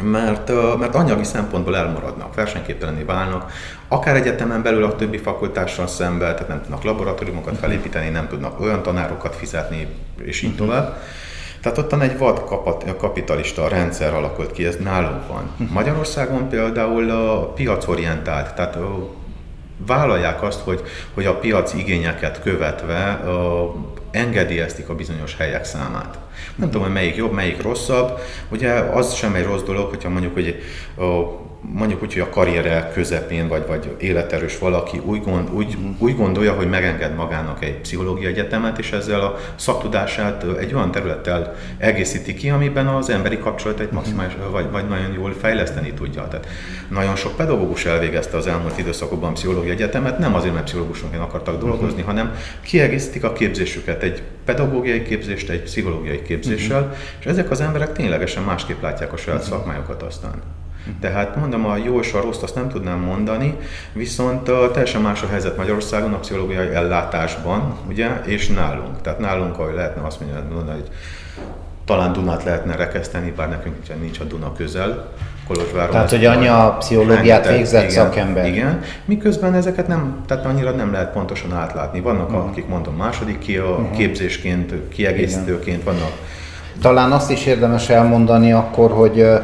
mert, 0.00 0.52
mert 0.78 0.94
anyagi 0.94 1.24
szempontból 1.24 1.76
elmaradnak, 1.76 2.34
versenyképtelenné 2.34 3.02
válnak, 3.02 3.52
akár 3.88 4.16
egyetemen 4.16 4.62
belül 4.62 4.84
a 4.84 4.96
többi 4.96 5.18
fakultással 5.18 5.86
szemben, 5.86 6.32
tehát 6.32 6.48
nem 6.48 6.60
tudnak 6.60 6.82
laboratóriumokat 6.82 7.58
felépíteni, 7.58 8.08
nem 8.08 8.28
tudnak 8.28 8.60
olyan 8.60 8.82
tanárokat 8.82 9.36
fizetni, 9.36 9.86
és 10.22 10.42
így 10.42 10.50
mhm. 10.50 10.58
tovább. 10.58 10.96
Tehát 11.62 11.78
ottan 11.78 12.00
egy 12.00 12.18
vad 12.18 12.42
kapitalista 12.98 13.68
rendszer 13.68 14.14
alakult 14.14 14.52
ki, 14.52 14.64
ez 14.66 14.76
nálunk 14.76 15.26
van. 15.26 15.50
Mhm. 15.56 15.72
Magyarországon 15.72 16.48
például 16.48 17.10
a 17.10 17.52
piacorientált, 17.52 18.54
tehát 18.54 18.78
vállalják 19.86 20.42
azt, 20.42 20.60
hogy, 20.60 20.82
hogy 21.14 21.26
a 21.26 21.38
piac 21.38 21.74
igényeket 21.74 22.42
követve 22.42 23.24
engedélyeztik 24.10 24.88
a 24.88 24.94
bizonyos 24.94 25.36
helyek 25.36 25.64
számát. 25.64 26.18
Nem 26.54 26.70
tudom, 26.70 26.82
hogy 26.82 26.92
melyik 26.92 27.16
jobb, 27.16 27.32
melyik 27.32 27.62
rosszabb. 27.62 28.18
Ugye 28.48 28.72
az 28.72 29.14
sem 29.14 29.34
egy 29.34 29.44
rossz 29.44 29.62
dolog, 29.62 29.88
hogyha 29.88 30.08
mondjuk, 30.08 30.34
hogy 30.34 30.62
mondjuk 31.70 32.02
úgy, 32.02 32.12
hogy 32.12 32.22
a 32.22 32.28
karriere 32.28 32.90
közepén, 32.94 33.48
vagy, 33.48 33.66
vagy 33.66 33.94
életerős 33.98 34.58
valaki 34.58 35.00
úgy, 35.04 35.22
gond, 35.22 35.50
úgy, 35.52 35.76
úgy 35.98 36.16
gondolja, 36.16 36.52
hogy 36.52 36.68
megenged 36.68 37.14
magának 37.14 37.64
egy 37.64 37.74
pszichológia 37.80 38.28
egyetemet, 38.28 38.78
és 38.78 38.92
ezzel 38.92 39.20
a 39.20 39.38
szaktudását 39.54 40.44
egy 40.58 40.74
olyan 40.74 40.90
területtel 40.90 41.54
egészíti 41.78 42.34
ki, 42.34 42.50
amiben 42.50 42.86
az 42.86 43.10
emberi 43.10 43.38
kapcsolatait 43.38 43.92
maximális, 43.92 44.32
vagy, 44.50 44.70
vagy 44.70 44.88
nagyon 44.88 45.12
jól 45.12 45.32
fejleszteni 45.40 45.92
tudja. 45.92 46.28
Tehát 46.28 46.46
nagyon 46.88 47.16
sok 47.16 47.36
pedagógus 47.36 47.84
elvégezte 47.84 48.36
az 48.36 48.46
elmúlt 48.46 48.78
időszakokban 48.78 49.34
pszichológia 49.34 49.72
egyetemet, 49.72 50.18
nem 50.18 50.34
azért, 50.34 50.52
mert 50.52 50.64
pszichológusokként 50.64 51.22
akartak 51.22 51.60
dolgozni, 51.60 52.00
uh-huh. 52.00 52.06
hanem 52.06 52.34
kiegészítik 52.62 53.24
a 53.24 53.32
képzésüket 53.32 54.02
egy 54.02 54.22
pedagógiai 54.44 55.02
képzést, 55.02 55.48
egy 55.48 55.62
pszichológiai 55.62 56.22
képzéssel, 56.22 56.80
uh-huh. 56.80 56.96
és 57.20 57.26
ezek 57.26 57.50
az 57.50 57.60
emberek 57.60 57.92
ténylegesen 57.92 58.42
másképp 58.42 58.82
látják 58.82 59.12
a 59.12 59.16
saját 59.16 59.40
uh-huh. 59.40 59.56
szakmájukat 59.56 60.02
aztán. 60.02 60.42
Tehát 61.00 61.36
mondom, 61.36 61.66
a 61.66 61.76
jó 61.76 62.00
és 62.00 62.12
a 62.12 62.20
rossz 62.20 62.42
azt 62.42 62.54
nem 62.54 62.68
tudnám 62.68 62.98
mondani, 62.98 63.56
viszont 63.92 64.48
uh, 64.48 64.70
teljesen 64.70 65.00
más 65.00 65.22
a 65.22 65.26
helyzet 65.26 65.56
Magyarországon 65.56 66.12
a 66.12 66.18
pszichológiai 66.18 66.68
ellátásban, 66.74 67.74
ugye, 67.88 68.08
és 68.24 68.48
nálunk. 68.48 69.00
Tehát 69.00 69.18
nálunk, 69.18 69.58
ahogy 69.58 69.74
lehetne 69.74 70.06
azt 70.06 70.20
mondani, 70.50 70.78
hogy 70.78 70.90
talán 71.84 72.12
Dunát 72.12 72.44
lehetne 72.44 72.76
rekeszteni, 72.76 73.30
bár 73.30 73.48
nekünk 73.48 73.76
nincs 74.00 74.20
a 74.20 74.24
Duna 74.24 74.52
közel. 74.52 75.10
Kolozsváron. 75.46 75.90
Tehát, 75.90 76.10
hogy 76.10 76.24
anya 76.24 76.76
pszichológiát 76.78 77.48
végzett 77.48 77.90
igen, 77.90 77.94
szakember. 77.94 78.46
Igen, 78.46 78.80
miközben 79.04 79.54
ezeket 79.54 79.86
nem, 79.86 80.22
tehát 80.26 80.44
annyira 80.44 80.70
nem 80.70 80.92
lehet 80.92 81.12
pontosan 81.12 81.52
átlátni. 81.52 82.00
Vannak, 82.00 82.30
uh-huh. 82.30 82.48
akik 82.48 82.68
mondom 82.68 82.94
második 82.94 83.38
ki 83.38 83.56
a 83.56 83.70
uh-huh. 83.70 83.90
képzésként, 83.90 84.72
kiegészítőként, 84.88 85.82
igen. 85.82 85.94
vannak. 85.94 86.12
Talán 86.80 87.12
azt 87.12 87.30
is 87.30 87.46
érdemes 87.46 87.88
elmondani 87.88 88.52
akkor, 88.52 88.90
hogy 88.90 89.20
uh, 89.20 89.40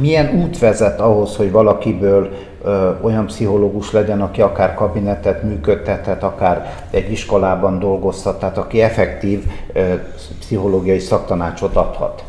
milyen 0.00 0.42
út 0.42 0.58
vezet 0.58 1.00
ahhoz, 1.00 1.36
hogy 1.36 1.50
valakiből 1.50 2.30
ö, 2.62 2.90
olyan 3.00 3.26
pszichológus 3.26 3.92
legyen, 3.92 4.20
aki 4.20 4.40
akár 4.40 4.74
kabinetet 4.74 5.42
működtethet, 5.42 6.22
akár 6.22 6.86
egy 6.90 7.10
iskolában 7.10 7.78
dolgozhat, 7.78 8.38
tehát 8.38 8.58
aki 8.58 8.82
effektív 8.82 9.44
ö, 9.72 9.94
pszichológiai 10.38 10.98
szaktanácsot 10.98 11.76
adhat? 11.76 12.24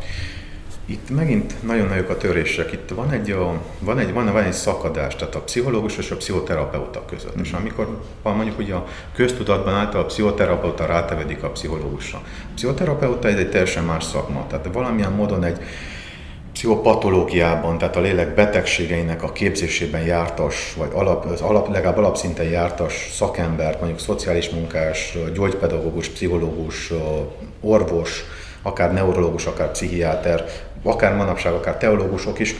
Itt 0.90 1.10
megint 1.10 1.62
nagyon 1.66 1.86
nagyok 1.86 2.08
a 2.08 2.16
törések. 2.16 2.72
Itt 2.72 2.90
van 2.94 3.10
egy, 3.10 3.36
van 3.80 3.98
egy, 3.98 4.12
van, 4.12 4.32
van 4.32 4.42
egy 4.42 4.52
szakadás, 4.52 5.16
tehát 5.16 5.34
a 5.34 5.40
pszichológus 5.40 5.96
és 5.98 6.10
a 6.10 6.16
pszichoterapeuta 6.16 7.04
között. 7.04 7.38
Mm. 7.38 7.42
És 7.42 7.52
amikor 7.52 7.98
mondjuk 8.22 8.58
ugye 8.58 8.74
a 8.74 8.86
köztudatban 9.14 9.74
által 9.74 10.00
a 10.00 10.04
pszichoterapeuta 10.04 10.86
rátevedik 10.86 11.42
a 11.42 11.48
pszichológusra. 11.48 12.18
A 12.18 12.50
pszichoterapeuta 12.54 13.28
egy, 13.28 13.38
egy 13.38 13.50
teljesen 13.50 13.84
más 13.84 14.04
szakma, 14.04 14.46
tehát 14.48 14.68
valamilyen 14.72 15.12
módon 15.12 15.44
egy, 15.44 15.58
pszichopatológiában, 16.58 17.78
tehát 17.78 17.96
a 17.96 18.00
lélek 18.00 18.34
betegségeinek 18.34 19.22
a 19.22 19.32
képzésében 19.32 20.02
jártas, 20.02 20.74
vagy 20.76 20.90
alap, 20.92 21.24
az 21.24 21.40
alap, 21.40 21.72
legalább 21.72 21.96
alapszinten 21.96 22.46
jártas 22.46 23.08
szakembert, 23.12 23.78
mondjuk 23.78 24.00
szociális 24.00 24.48
munkás, 24.50 25.16
gyógypedagógus, 25.34 26.08
pszichológus, 26.08 26.92
orvos, 27.60 28.24
akár 28.62 28.92
neurológus, 28.92 29.46
akár 29.46 29.70
pszichiáter, 29.70 30.44
akár 30.82 31.16
manapság, 31.16 31.52
akár 31.52 31.76
teológusok 31.76 32.38
is 32.38 32.54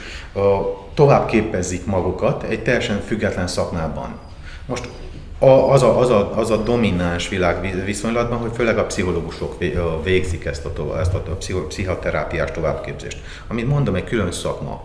tovább 0.95 1.27
képezik 1.27 1.87
magukat 1.87 2.43
egy 2.43 2.63
teljesen 2.63 3.01
független 3.07 3.47
szakmában. 3.47 4.19
Most 4.67 4.89
a, 5.39 5.47
az, 5.47 5.83
a, 5.83 5.99
az, 5.99 6.11
a, 6.11 6.39
az 6.39 6.51
a 6.51 6.57
domináns 6.57 7.29
világ 7.29 7.85
viszonylatban, 7.85 8.39
hogy 8.39 8.51
főleg 8.55 8.79
a 8.79 8.87
pszichológusok 8.87 9.59
végzik 10.03 10.45
ezt 10.45 10.65
a, 10.65 10.99
ezt 11.01 11.15
a 11.15 11.37
pszichoterápiás 11.69 12.51
továbbképzést. 12.51 13.21
Amit 13.47 13.69
mondom, 13.69 13.95
egy 13.95 14.05
külön 14.05 14.33
szakma. 14.33 14.81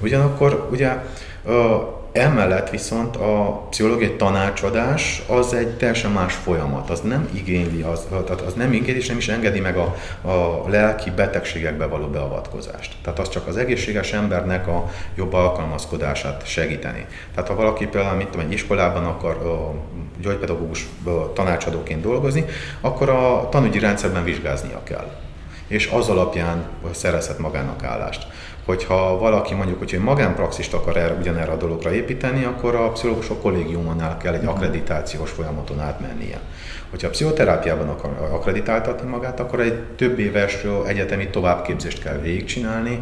Ugyanakkor 0.00 0.68
ugye 0.70 1.04
Emellett 2.16 2.70
viszont 2.70 3.16
a 3.16 3.66
pszichológiai 3.70 4.12
tanácsadás 4.12 5.22
az 5.26 5.54
egy 5.54 5.76
teljesen 5.76 6.10
más 6.10 6.34
folyamat, 6.34 6.90
az 6.90 7.00
nem 7.00 7.28
igényli, 7.32 7.82
az, 7.82 8.06
tehát 8.10 8.40
az 8.40 8.54
nem 8.54 8.72
igényli 8.72 9.00
és 9.00 9.08
nem 9.08 9.16
is 9.16 9.28
engedi 9.28 9.60
meg 9.60 9.76
a, 9.76 9.94
a 10.28 10.64
lelki 10.68 11.10
betegségekbe 11.10 11.86
való 11.86 12.06
beavatkozást. 12.06 12.96
Tehát 13.02 13.18
az 13.18 13.28
csak 13.28 13.46
az 13.46 13.56
egészséges 13.56 14.12
embernek 14.12 14.66
a 14.66 14.90
jobb 15.14 15.32
alkalmazkodását 15.32 16.46
segíteni. 16.46 17.06
Tehát 17.34 17.48
ha 17.48 17.54
valaki 17.54 17.86
például 17.86 18.16
mit 18.16 18.28
tudom, 18.28 18.46
egy 18.46 18.52
iskolában 18.52 19.04
akar 19.04 19.36
a 19.36 19.74
gyógypedagógus 20.20 20.86
tanácsadóként 21.34 22.02
dolgozni, 22.02 22.44
akkor 22.80 23.08
a 23.08 23.48
tanügyi 23.50 23.78
rendszerben 23.78 24.24
vizsgáznia 24.24 24.82
kell 24.82 25.24
és 25.66 25.86
az 25.86 26.08
alapján 26.08 26.64
szerezhet 26.92 27.38
magának 27.38 27.84
állást 27.84 28.26
hogyha 28.66 29.18
valaki 29.18 29.54
mondjuk, 29.54 29.78
hogy 29.78 29.98
magánpraxist 30.02 30.74
akar 30.74 30.96
erre, 30.96 31.14
ugyanerre 31.14 31.52
a 31.52 31.56
dologra 31.56 31.92
építeni, 31.92 32.44
akkor 32.44 32.74
a 32.74 32.90
pszichológusok 32.90 33.42
kollégiumánál 33.42 34.16
kell 34.16 34.34
egy 34.34 34.40
mhm. 34.40 34.50
akkreditációs 34.50 35.30
folyamaton 35.30 35.80
átmennie. 35.80 36.40
Hogyha 36.90 37.06
a 37.06 37.10
pszichoterápiában 37.10 37.88
akar 37.88 38.10
akkreditáltatni 38.32 39.08
magát, 39.08 39.40
akkor 39.40 39.60
egy 39.60 39.82
több 39.96 40.18
éves 40.18 40.64
egyetemi 40.86 41.28
továbbképzést 41.28 42.02
kell 42.02 42.18
végigcsinálni, 42.18 43.00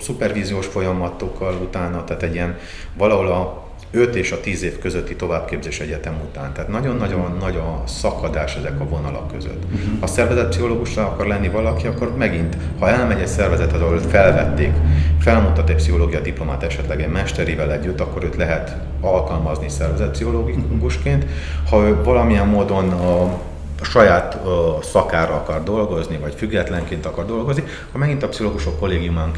szupervíziós 0.00 0.66
folyamatokkal 0.66 1.54
utána, 1.54 2.04
tehát 2.04 2.22
egy 2.22 2.34
ilyen 2.34 2.58
valahol 2.96 3.26
a 3.26 3.64
5 3.94 4.14
és 4.14 4.32
a 4.32 4.40
10 4.40 4.62
év 4.62 4.78
közötti 4.78 5.16
továbbképzés 5.16 5.80
egyetem 5.80 6.14
után. 6.28 6.52
Tehát 6.52 6.70
nagyon-nagyon 6.70 7.36
nagy 7.40 7.56
a 7.56 7.82
szakadás 7.86 8.56
ezek 8.56 8.80
a 8.80 8.88
vonalak 8.88 9.32
között. 9.32 9.62
Ha 10.00 10.06
szervezetpszichológusra 10.06 11.06
akar 11.06 11.26
lenni 11.26 11.48
valaki, 11.48 11.86
akkor 11.86 12.16
megint, 12.16 12.56
ha 12.78 12.88
elmegy 12.88 13.20
egy 13.20 13.26
szervezethez, 13.26 13.80
ahol 13.80 13.98
felvették, 13.98 14.72
felmutat 15.20 15.68
egy 15.68 15.76
pszichológia 15.76 16.20
diplomát 16.20 16.62
esetleg 16.62 17.02
egy 17.02 17.10
mesterivel 17.10 17.72
együtt, 17.72 18.00
akkor 18.00 18.24
őt 18.24 18.36
lehet 18.36 18.76
alkalmazni 19.00 19.68
szervezetpszichológusként. 19.68 21.26
Ha 21.70 21.86
ő 21.86 22.02
valamilyen 22.02 22.46
módon 22.46 22.88
a 22.88 23.40
a 23.84 23.90
saját 23.90 24.38
uh, 24.44 24.82
szakára 24.82 25.34
akar 25.34 25.62
dolgozni, 25.62 26.18
vagy 26.18 26.34
függetlenként 26.34 27.06
akar 27.06 27.26
dolgozni, 27.26 27.64
akkor 27.88 28.00
megint 28.00 28.22
a 28.22 28.28
pszichológusok 28.28 28.78
kollégiumán 28.78 29.32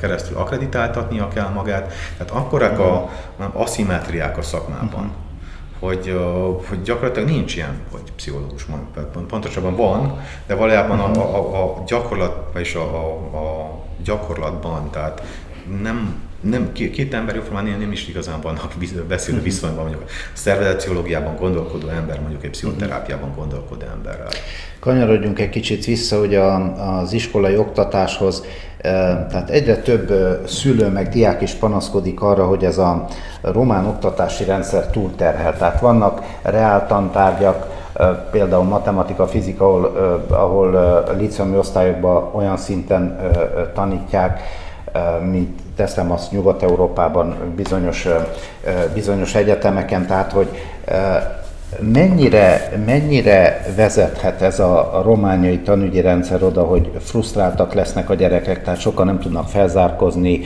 keresztül 0.00 0.36
akreditáltatnia 0.36 1.28
kell 1.28 1.48
magát. 1.48 1.92
Tehát 2.16 2.32
akkorák 2.32 2.78
a 2.78 3.10
aszimetriák 3.52 4.38
a 4.38 4.42
szakmában. 4.42 5.04
Uh-huh 5.04 5.28
hogy, 5.80 6.18
hogy 6.68 6.82
gyakorlatilag 6.82 7.28
nincs 7.28 7.56
ilyen, 7.56 7.80
hogy 7.90 8.12
pszichológus. 8.16 8.66
Pontosabban 9.28 9.76
van, 9.76 10.20
de 10.46 10.54
valójában 10.54 10.98
a, 11.00 11.36
a, 11.36 11.62
a 11.64 11.82
gyakorlat, 11.86 12.58
és 12.58 12.74
a, 12.74 12.82
a, 12.82 13.36
a 13.36 13.78
gyakorlatban, 14.04 14.90
tehát 14.90 15.22
nem 15.82 16.29
nem, 16.40 16.72
két 16.72 17.14
ember 17.14 17.34
jóformán 17.34 17.64
nem 17.64 17.92
is 17.92 18.08
igazán 18.08 18.40
vannak 18.42 18.74
beszélő 19.08 19.42
viszonyban, 19.42 19.82
mondjuk 19.82 20.02
a 20.06 20.10
szervezetpszichológiában 20.32 21.36
gondolkodó 21.36 21.88
ember, 21.88 22.20
mondjuk 22.20 22.44
egy 22.44 22.50
pszichoterápiában 22.50 23.32
gondolkodó 23.36 23.86
emberrel. 23.94 24.28
Kanyarodjunk 24.80 25.38
egy 25.38 25.48
kicsit 25.48 25.84
vissza 25.84 26.18
ugye 26.18 26.40
az 26.40 27.12
iskolai 27.12 27.56
oktatáshoz. 27.56 28.44
Tehát 29.28 29.50
egyre 29.50 29.76
több 29.76 30.12
szülő 30.46 30.88
meg 30.88 31.08
diák 31.08 31.40
is 31.40 31.52
panaszkodik 31.52 32.20
arra, 32.20 32.46
hogy 32.46 32.64
ez 32.64 32.78
a 32.78 33.06
román 33.42 33.86
oktatási 33.86 34.44
rendszer 34.44 34.86
túlterhel. 34.86 35.56
Tehát 35.56 35.80
vannak 35.80 36.22
reáltantárgyak, 36.42 37.78
például 38.30 38.64
matematika, 38.64 39.26
fizika, 39.26 39.64
ahol, 39.64 39.84
ahol 40.28 41.04
liceumi 41.18 41.56
osztályokban 41.56 42.30
olyan 42.34 42.56
szinten 42.56 43.18
tanítják, 43.74 44.40
mint 45.30 45.60
teszem 45.76 46.12
azt 46.12 46.32
Nyugat-Európában 46.32 47.36
bizonyos, 47.56 48.08
bizonyos 48.94 49.34
egyetemeken, 49.34 50.06
tehát 50.06 50.32
hogy 50.32 50.48
mennyire, 51.78 52.72
mennyire 52.84 53.66
vezethet 53.76 54.42
ez 54.42 54.60
a, 54.60 54.98
a 54.98 55.02
romániai 55.02 55.58
tanügyi 55.58 56.00
rendszer 56.00 56.42
oda, 56.42 56.62
hogy 56.62 56.90
frusztráltak 57.00 57.74
lesznek 57.74 58.10
a 58.10 58.14
gyerekek, 58.14 58.64
tehát 58.64 58.80
sokan 58.80 59.06
nem 59.06 59.18
tudnak 59.18 59.48
felzárkozni, 59.48 60.40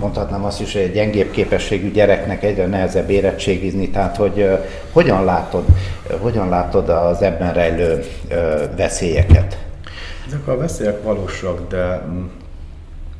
mondhatnám 0.00 0.44
azt 0.44 0.60
is, 0.60 0.72
hogy 0.72 0.82
egy 0.82 0.92
gyengébb 0.92 1.30
képességű 1.30 1.90
gyereknek 1.90 2.42
egyre 2.42 2.66
nehezebb 2.66 3.10
érettségizni, 3.10 3.90
tehát 3.90 4.16
hogy 4.16 4.58
hogyan 4.92 5.24
látod, 5.24 5.64
hogyan 6.20 6.48
látod 6.48 6.88
az 6.88 7.22
ebben 7.22 7.52
rejlő 7.52 8.04
veszélyeket? 8.76 9.58
Ezek 10.26 10.48
a 10.48 10.56
veszélyek 10.56 11.02
valósak, 11.02 11.68
de 11.68 12.02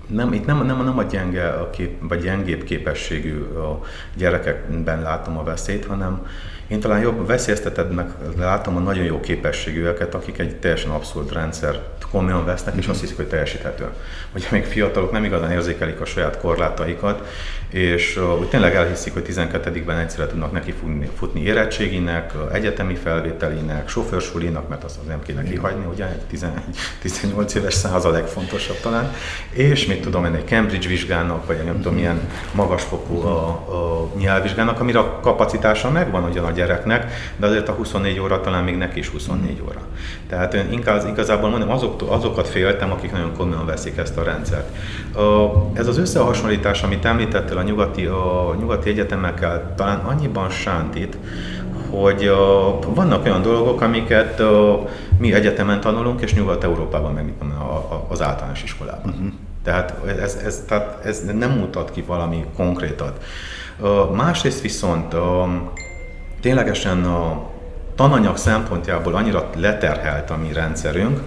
nem, 0.07 0.33
itt 0.33 0.47
nem, 0.47 0.67
nem, 0.67 0.85
nem 0.85 0.99
a 0.99 1.03
gyenge 1.03 1.49
a 1.49 1.71
kép, 1.71 2.09
vagy 2.09 2.21
gyengébb 2.21 2.65
képességű 2.65 3.41
a 3.43 3.81
gyerekekben 4.17 5.03
látom 5.03 5.39
a 5.39 5.43
veszélyt, 5.43 5.85
hanem 5.85 6.27
én 6.69 6.81
talán 6.81 7.01
jobb 7.01 7.27
veszélyeztetednek 7.27 8.11
látom 8.39 8.77
a 8.77 8.81
nagyon 8.81 9.05
jó 9.05 9.21
képességűeket, 9.21 10.15
akik 10.15 10.39
egy 10.39 10.57
teljesen 10.57 10.91
abszurd 10.91 11.33
rendszer 11.33 11.81
komolyan 12.11 12.45
vesznek, 12.45 12.75
és 12.77 12.87
azt 12.87 13.01
hiszik, 13.01 13.17
hogy 13.17 13.27
teljesíthető. 13.27 13.89
Ugye 14.35 14.47
még 14.51 14.65
fiatalok 14.65 15.13
nem 15.13 15.25
igazán 15.25 15.51
érzékelik 15.51 16.01
a 16.01 16.05
saját 16.05 16.39
korlátaikat, 16.39 17.29
és 17.71 18.17
uh, 18.17 18.39
úgy 18.39 18.49
tényleg 18.49 18.75
elhiszik, 18.75 19.13
hogy 19.13 19.25
12-ben 19.29 19.99
egyszerre 19.99 20.27
tudnak 20.27 20.53
neki 20.53 20.73
futni, 20.73 21.11
futni 21.19 21.43
érettséginek, 21.43 22.33
egyetemi 22.53 22.95
felvételinek, 22.95 23.89
sofőrsulinak, 23.89 24.69
mert 24.69 24.85
azt 24.85 25.07
nem 25.07 25.23
kéne 25.23 25.43
kihagyni, 25.43 25.85
ugye? 25.93 26.05
Egy 26.05 26.21
11, 26.21 26.63
18 27.01 27.55
éves 27.55 27.75
száz 27.75 28.05
a 28.05 28.11
legfontosabb 28.11 28.81
talán, 28.81 29.13
és 29.51 29.87
mit 29.87 30.01
tudom 30.03 30.25
én, 30.25 30.35
egy 30.35 30.47
Cambridge 30.47 30.89
vizsgának, 30.89 31.47
vagy 31.47 31.65
nem 31.65 31.77
tudom, 31.77 31.95
milyen 31.95 32.21
magasfokú 32.53 33.21
a, 33.21 33.47
a 33.49 34.11
nyelvvizsgának, 34.19 34.81
amire 34.81 34.99
a 34.99 35.21
kapacitása 35.21 35.91
megvan 35.91 36.25
ugyan 36.25 36.45
a 36.45 36.51
gyereknek, 36.55 37.13
de 37.37 37.47
azért 37.47 37.69
a 37.69 37.73
24 37.73 38.19
óra 38.19 38.41
talán 38.41 38.65
még 38.65 38.77
neki 38.77 38.99
is 38.99 39.09
24 39.09 39.63
óra. 39.69 39.81
Tehát 40.29 40.55
én 40.55 40.67
inkább, 40.71 41.09
igazából 41.09 41.51
mondom, 41.51 41.71
azok, 41.71 42.03
azokat 42.09 42.49
féltem, 42.49 42.93
akik 42.93 43.13
nagyon 43.13 43.33
komolyan 43.37 43.67
veszik 43.67 43.97
ezt 43.97 44.17
a 44.17 44.23
rendszert. 44.23 44.77
Ez 45.73 45.87
az 45.87 45.99
összehasonlítás, 45.99 46.83
amit 46.83 47.05
említettél 47.05 47.59
a 47.59 47.63
nyugati, 47.63 48.05
a 48.05 48.55
nyugati 48.59 48.91
egyetemekkel, 48.91 49.73
talán 49.77 49.99
annyiban 49.99 50.51
sántít, 50.51 51.17
hogy 51.91 52.29
uh, 52.29 52.95
vannak 52.95 53.25
olyan 53.25 53.43
dolgok, 53.43 53.81
amiket 53.81 54.41
uh, 54.41 54.89
mi 55.19 55.33
egyetemen 55.33 55.81
tanulunk, 55.81 56.21
és 56.21 56.35
Nyugat-Európában 56.35 57.13
meg 57.13 57.25
mit 57.25 57.35
tudom, 57.35 57.57
a, 57.61 57.75
a, 57.75 58.07
az 58.09 58.23
általános 58.23 58.63
iskolában. 58.63 59.13
Uh-huh. 59.13 59.33
Tehát 59.63 59.95
ez, 60.21 60.41
ez, 60.45 60.65
tehát 60.69 61.05
ez 61.05 61.25
nem 61.39 61.51
mutat 61.51 61.91
ki 61.91 62.03
valami 62.03 62.45
konkrétat. 62.57 63.25
Uh, 63.79 64.15
másrészt 64.15 64.61
viszont 64.61 65.15
ténylegesen 66.45 67.05
a 67.05 67.43
tananyag 67.95 68.37
szempontjából 68.37 69.15
annyira 69.15 69.51
leterhelt 69.57 70.31
a 70.31 70.37
mi 70.37 70.53
rendszerünk, 70.53 71.21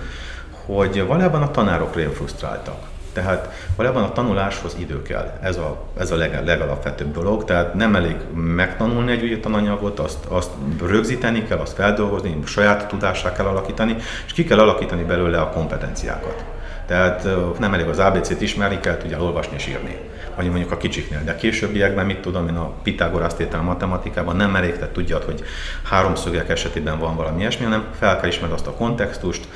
hogy 0.65 1.05
valójában 1.07 1.41
a 1.41 1.51
tanárok 1.51 1.95
rém 1.95 2.11
frusztráltak. 2.11 2.77
Tehát 3.13 3.49
valójában 3.75 4.03
a 4.03 4.11
tanuláshoz 4.11 4.75
idő 4.79 5.01
kell. 5.01 5.39
Ez 5.41 5.57
a, 5.57 5.77
ez 5.99 6.11
a 6.11 6.15
leg, 6.15 6.45
legalapvetőbb 6.45 7.13
dolog. 7.13 7.43
Tehát 7.43 7.73
nem 7.73 7.95
elég 7.95 8.15
megtanulni 8.33 9.11
egy 9.11 9.23
új 9.23 9.39
tananyagot, 9.39 9.99
azt, 9.99 10.25
azt 10.25 10.49
rögzíteni 10.85 11.43
kell, 11.43 11.57
azt 11.57 11.75
feldolgozni, 11.75 12.39
saját 12.45 12.87
tudásá 12.87 13.31
kell 13.31 13.45
alakítani, 13.45 13.95
és 14.25 14.33
ki 14.33 14.43
kell 14.43 14.59
alakítani 14.59 15.03
belőle 15.03 15.39
a 15.39 15.49
kompetenciákat. 15.49 16.43
Tehát 16.85 17.27
nem 17.59 17.73
elég 17.73 17.87
az 17.87 17.99
ABC-t 17.99 18.41
ismerni, 18.41 18.79
kell 18.79 18.97
tudja 18.97 19.21
olvasni 19.21 19.55
és 19.55 19.67
írni 19.67 19.97
vagy 20.37 20.49
mondjuk 20.49 20.71
a 20.71 20.77
kicsiknél, 20.77 21.21
de 21.23 21.31
a 21.31 21.35
későbbiekben 21.35 22.05
mit 22.05 22.19
tudom 22.19 22.47
én 22.47 22.55
a 22.55 22.71
Pitagorasz 22.83 23.33
tétel 23.33 23.61
matematikában 23.61 24.35
nem 24.35 24.55
elég, 24.55 24.73
tehát 24.73 24.93
tudjad, 24.93 25.23
hogy 25.23 25.43
háromszögek 25.83 26.49
esetében 26.49 26.99
van 26.99 27.15
valami 27.15 27.39
ilyesmi, 27.39 27.63
hanem 27.63 27.85
fel 27.99 28.19
kell 28.19 28.29
ismerned 28.29 28.57
azt 28.57 28.67
a 28.67 28.71
kontextust, 28.71 29.47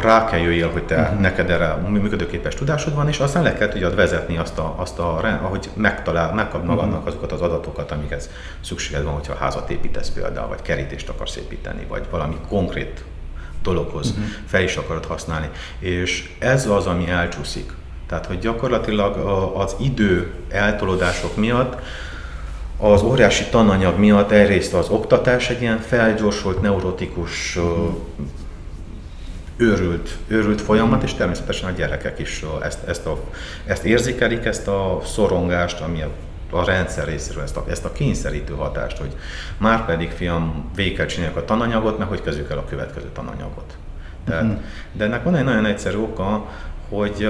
rá 0.00 0.24
kell 0.24 0.40
jöjjél, 0.40 0.70
hogy 0.70 0.82
te, 0.82 1.00
uh-huh. 1.00 1.20
neked 1.20 1.50
erre 1.50 1.74
működőképes 1.74 2.54
tudásod 2.54 2.94
van, 2.94 3.08
és 3.08 3.18
aztán 3.18 3.42
le 3.42 3.54
kell 3.54 3.68
tudjad 3.68 3.94
vezetni 3.94 4.36
azt 4.36 4.58
a, 4.58 4.74
azt 4.76 4.98
a 4.98 5.38
ahogy 5.42 5.70
megtalál, 5.74 6.34
megkap 6.34 6.64
magadnak 6.64 6.98
uh-huh. 6.98 7.08
azokat 7.08 7.32
az 7.32 7.40
adatokat, 7.40 7.90
amikhez 7.90 8.30
szükséged 8.60 9.04
van, 9.04 9.12
hogyha 9.12 9.34
házat 9.34 9.70
építesz 9.70 10.10
például, 10.10 10.48
vagy 10.48 10.62
kerítést 10.62 11.08
akarsz 11.08 11.36
építeni, 11.36 11.86
vagy 11.88 12.04
valami 12.10 12.36
konkrét 12.48 13.04
dologhoz 13.62 14.10
uh-huh. 14.10 14.24
fel 14.46 14.62
is 14.62 14.76
akarod 14.76 15.04
használni. 15.04 15.50
És 15.78 16.30
ez 16.38 16.66
az, 16.66 16.86
ami 16.86 17.08
elcsúszik. 17.08 17.72
Tehát, 18.10 18.26
hogy 18.26 18.38
gyakorlatilag 18.38 19.16
az 19.56 19.76
idő 19.78 20.32
eltolódások 20.48 21.36
miatt 21.36 21.80
az 22.76 23.02
óriási 23.02 23.44
tananyag 23.50 23.98
miatt 23.98 24.30
egyrészt 24.30 24.74
az 24.74 24.88
oktatás 24.88 25.50
egy 25.50 25.60
ilyen 25.60 25.78
felgyorsult, 25.78 26.60
neurotikus, 26.60 27.58
őrült, 29.56 30.16
őrült 30.26 30.60
folyamat, 30.60 31.02
és 31.02 31.14
természetesen 31.14 31.68
a 31.68 31.72
gyerekek 31.72 32.18
is 32.18 32.44
ezt, 32.62 32.88
ezt, 32.88 33.06
a, 33.06 33.18
ezt 33.66 33.84
érzékelik, 33.84 34.44
ezt 34.44 34.68
a 34.68 35.00
szorongást, 35.04 35.80
ami 35.80 36.02
a, 36.02 36.10
a 36.50 36.64
rendszer 36.64 37.06
részéről, 37.06 37.42
ezt 37.42 37.56
a, 37.56 37.64
ezt 37.68 37.84
a 37.84 37.92
kényszerítő 37.92 38.54
hatást, 38.54 38.98
hogy 38.98 39.16
már 39.58 39.84
pedig 39.84 40.10
fiam, 40.10 40.70
végig 40.74 40.96
kell 40.96 41.06
csinálják 41.06 41.36
a 41.36 41.44
tananyagot, 41.44 41.98
mert 41.98 42.10
hogy 42.10 42.22
kezdjük 42.22 42.50
el 42.50 42.58
a 42.58 42.64
következő 42.64 43.08
tananyagot. 43.12 43.76
Tehát, 44.24 44.42
uh-huh. 44.42 44.58
De 44.92 45.04
ennek 45.04 45.24
van 45.24 45.36
egy 45.36 45.44
nagyon 45.44 45.66
egyszerű 45.66 45.96
oka, 45.96 46.46
hogy 46.90 47.28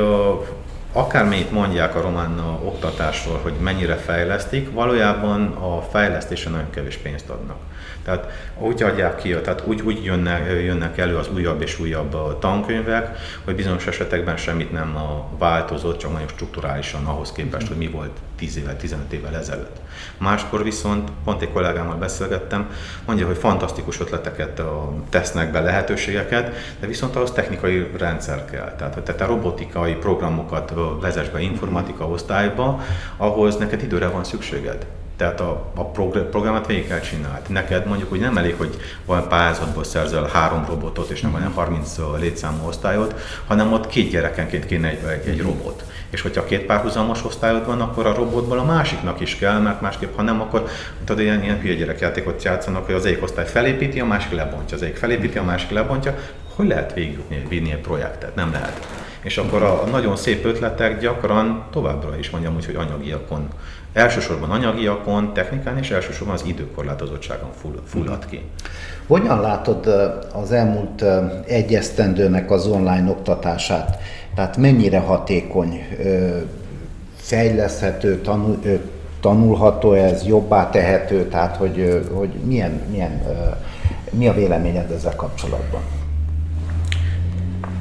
akármennyit 0.92 1.50
mondják 1.50 1.94
a 1.94 2.00
román 2.00 2.38
oktatásról, 2.64 3.38
hogy 3.42 3.52
mennyire 3.60 3.94
fejlesztik, 3.94 4.72
valójában 4.72 5.46
a 5.46 5.82
fejlesztésre 5.82 6.50
nagyon 6.50 6.70
kevés 6.70 6.96
pénzt 6.96 7.28
adnak. 7.28 7.56
Tehát 8.04 8.26
úgy 8.58 8.82
adják 8.82 9.16
ki, 9.16 9.30
tehát 9.30 9.62
úgy, 9.66 9.80
úgy 9.80 10.04
jönnek, 10.04 10.46
jönnek 10.46 10.98
elő 10.98 11.16
az 11.16 11.28
újabb 11.34 11.62
és 11.62 11.78
újabb 11.78 12.38
tankönyvek, 12.38 13.18
hogy 13.44 13.54
bizonyos 13.54 13.86
esetekben 13.86 14.36
semmit 14.36 14.72
nem 14.72 14.96
változott, 15.38 15.98
csak 15.98 16.12
nagyon 16.12 16.28
strukturálisan 16.28 17.04
ahhoz 17.04 17.32
képest, 17.32 17.68
hogy 17.68 17.76
mi 17.76 17.88
volt 17.88 18.18
10 18.36 18.56
évvel, 18.56 18.76
15 18.76 19.12
évvel 19.12 19.36
ezelőtt. 19.36 19.76
Máskor 20.18 20.62
viszont, 20.62 21.10
pont 21.24 21.42
egy 21.42 21.52
kollégámmal 21.52 21.96
beszélgettem, 21.96 22.70
mondja, 23.06 23.26
hogy 23.26 23.36
fantasztikus 23.36 24.00
ötleteket 24.00 24.62
tesznek 25.08 25.50
be, 25.50 25.60
lehetőségeket, 25.60 26.54
de 26.80 26.86
viszont 26.86 27.16
ahhoz 27.16 27.32
technikai 27.32 27.90
rendszer 27.98 28.44
kell. 28.44 28.74
Tehát, 28.78 28.94
hogy 28.94 29.02
te 29.02 29.26
robotikai 29.26 29.94
programokat 29.94 30.72
vezess 31.00 31.28
be 31.28 31.40
informatika 31.40 32.06
osztályba, 32.08 32.80
ahhoz 33.16 33.56
neked 33.56 33.82
időre 33.82 34.08
van 34.08 34.24
szükséged. 34.24 34.86
Tehát 35.20 35.40
a, 35.40 35.70
a 35.74 35.84
programot 36.30 36.66
végig 36.66 36.86
kell 36.86 37.00
csinálni. 37.00 37.40
Neked 37.48 37.86
mondjuk, 37.86 38.10
hogy 38.10 38.20
nem 38.20 38.36
elég, 38.36 38.54
hogy 38.56 38.76
van 39.04 39.28
pályázatból 39.28 39.84
szerzel 39.84 40.30
három 40.32 40.64
robotot, 40.68 41.10
és 41.10 41.20
nem 41.20 41.30
van 41.30 41.52
30 41.54 41.96
létszámú 42.18 42.66
osztályot, 42.66 43.14
hanem 43.46 43.72
ott 43.72 43.86
két 43.86 44.10
gyerekenként 44.10 44.66
kéne 44.66 44.88
egy, 44.88 45.04
egy, 45.04 45.28
egy 45.28 45.40
robot. 45.40 45.84
És 46.10 46.20
hogyha 46.20 46.44
két 46.44 46.66
párhuzamos 46.66 47.24
osztályod 47.24 47.66
van, 47.66 47.80
akkor 47.80 48.06
a 48.06 48.14
robotból 48.14 48.58
a 48.58 48.64
másiknak 48.64 49.20
is 49.20 49.36
kell, 49.36 49.58
mert 49.58 49.80
másképp, 49.80 50.16
ha 50.16 50.22
nem, 50.22 50.40
akkor 50.40 50.68
tudod, 51.04 51.22
ilyen, 51.22 51.42
ilyen 51.42 51.60
hülye 51.60 51.74
gyerekjátékot 51.74 52.42
játszanak, 52.42 52.86
hogy 52.86 52.94
az 52.94 53.04
egyik 53.04 53.22
osztály 53.22 53.46
felépíti, 53.46 54.00
a 54.00 54.06
másik 54.06 54.32
lebontja, 54.32 54.76
az 54.76 54.82
egyik 54.82 54.96
felépíti, 54.96 55.38
a 55.38 55.44
másik 55.44 55.70
lebontja. 55.70 56.18
Hogy 56.54 56.66
lehet 56.66 56.94
végigvinni 56.94 57.72
egy 57.72 57.80
projektet? 57.80 58.34
Nem 58.34 58.52
lehet. 58.52 58.86
És 59.22 59.38
akkor 59.38 59.62
a 59.62 59.84
nagyon 59.90 60.16
szép 60.16 60.44
ötletek 60.44 61.00
gyakran 61.00 61.64
továbbra 61.70 62.18
is 62.18 62.30
mondjam 62.30 62.54
úgy, 62.54 62.66
hogy 62.66 62.74
anyagiakon 62.74 63.48
Elsősorban 63.92 64.50
anyagiakon, 64.50 65.32
technikán 65.32 65.78
és 65.78 65.90
elsősorban 65.90 66.34
az 66.34 66.44
időkorlátozottságon 66.46 67.50
fullad 67.84 68.26
ki. 68.26 68.42
Hogyan 69.06 69.40
látod 69.40 69.86
az 70.32 70.52
elmúlt 70.52 71.04
egy 71.46 71.74
esztendőnek 71.74 72.50
az 72.50 72.66
online 72.66 73.10
oktatását? 73.10 73.98
Tehát 74.34 74.56
mennyire 74.56 74.98
hatékony, 74.98 75.86
fejleszthető, 77.16 78.20
tanul, 78.20 78.58
tanulható 79.20 79.92
ez, 79.92 80.26
jobbá 80.26 80.70
tehető, 80.70 81.28
tehát 81.28 81.56
hogy, 81.56 82.06
hogy 82.12 82.28
milyen, 82.28 82.82
milyen, 82.90 83.22
mi 84.10 84.28
a 84.28 84.34
véleményed 84.34 84.90
ezzel 84.90 85.16
kapcsolatban? 85.16 85.80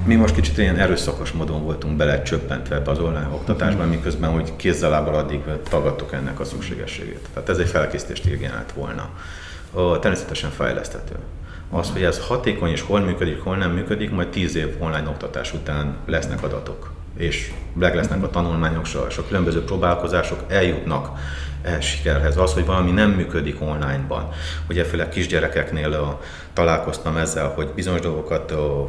Mi 0.10 0.16
most 0.16 0.34
kicsit 0.34 0.58
ilyen 0.58 0.78
erőszakos 0.78 1.32
módon 1.32 1.64
voltunk 1.64 1.98
bele 1.98 2.22
csöppentve 2.22 2.76
ebbe 2.76 2.92
az 2.92 3.00
online 3.00 3.30
oktatásban, 3.32 3.86
mhm. 3.86 3.96
miközben 3.96 4.30
hogy 4.30 4.56
kézzel 4.56 4.94
addig 4.94 5.42
tagadtuk 5.70 6.14
ennek 6.14 6.40
a 6.40 6.46
szükségességét. 6.46 7.28
Tehát 7.34 7.50
ez 7.50 7.58
egy 7.58 7.68
felkészítést 7.68 8.26
igényelt 8.26 8.72
volna. 8.72 9.10
Természetesen 10.00 10.50
fejleszthető. 10.50 11.16
Az, 11.70 11.90
hogy 11.90 12.04
ez 12.04 12.20
hatékony 12.20 12.70
és 12.70 12.82
hol 12.82 13.00
működik, 13.00 13.42
hol 13.42 13.56
nem 13.56 13.72
működik, 13.72 14.12
majd 14.12 14.28
tíz 14.28 14.56
év 14.56 14.76
online 14.80 15.10
oktatás 15.10 15.54
után 15.54 15.96
lesznek 16.06 16.44
adatok 16.44 16.92
és 17.18 17.52
meg 17.74 17.96
lesznek 17.96 18.24
a 18.24 18.30
tanulmányok, 18.30 18.86
és 19.10 19.18
a 19.18 19.28
különböző 19.28 19.64
próbálkozások 19.64 20.44
eljutnak 20.48 21.20
e 21.62 21.82
sikerhez. 21.82 22.38
Az, 22.38 22.54
hogy 22.54 22.66
valami 22.66 22.92
nem 22.92 23.12
működik 23.12 23.62
online-ban. 23.62 24.30
Ugye 24.70 24.84
főleg 24.84 25.10
kisgyerekeknél 25.10 25.94
a, 25.94 26.20
találkoztam 26.54 27.18
ezzel, 27.18 27.48
hogy 27.48 27.68
bizonyos 27.76 28.02
dolgokat 28.02 28.52
a, 28.52 28.86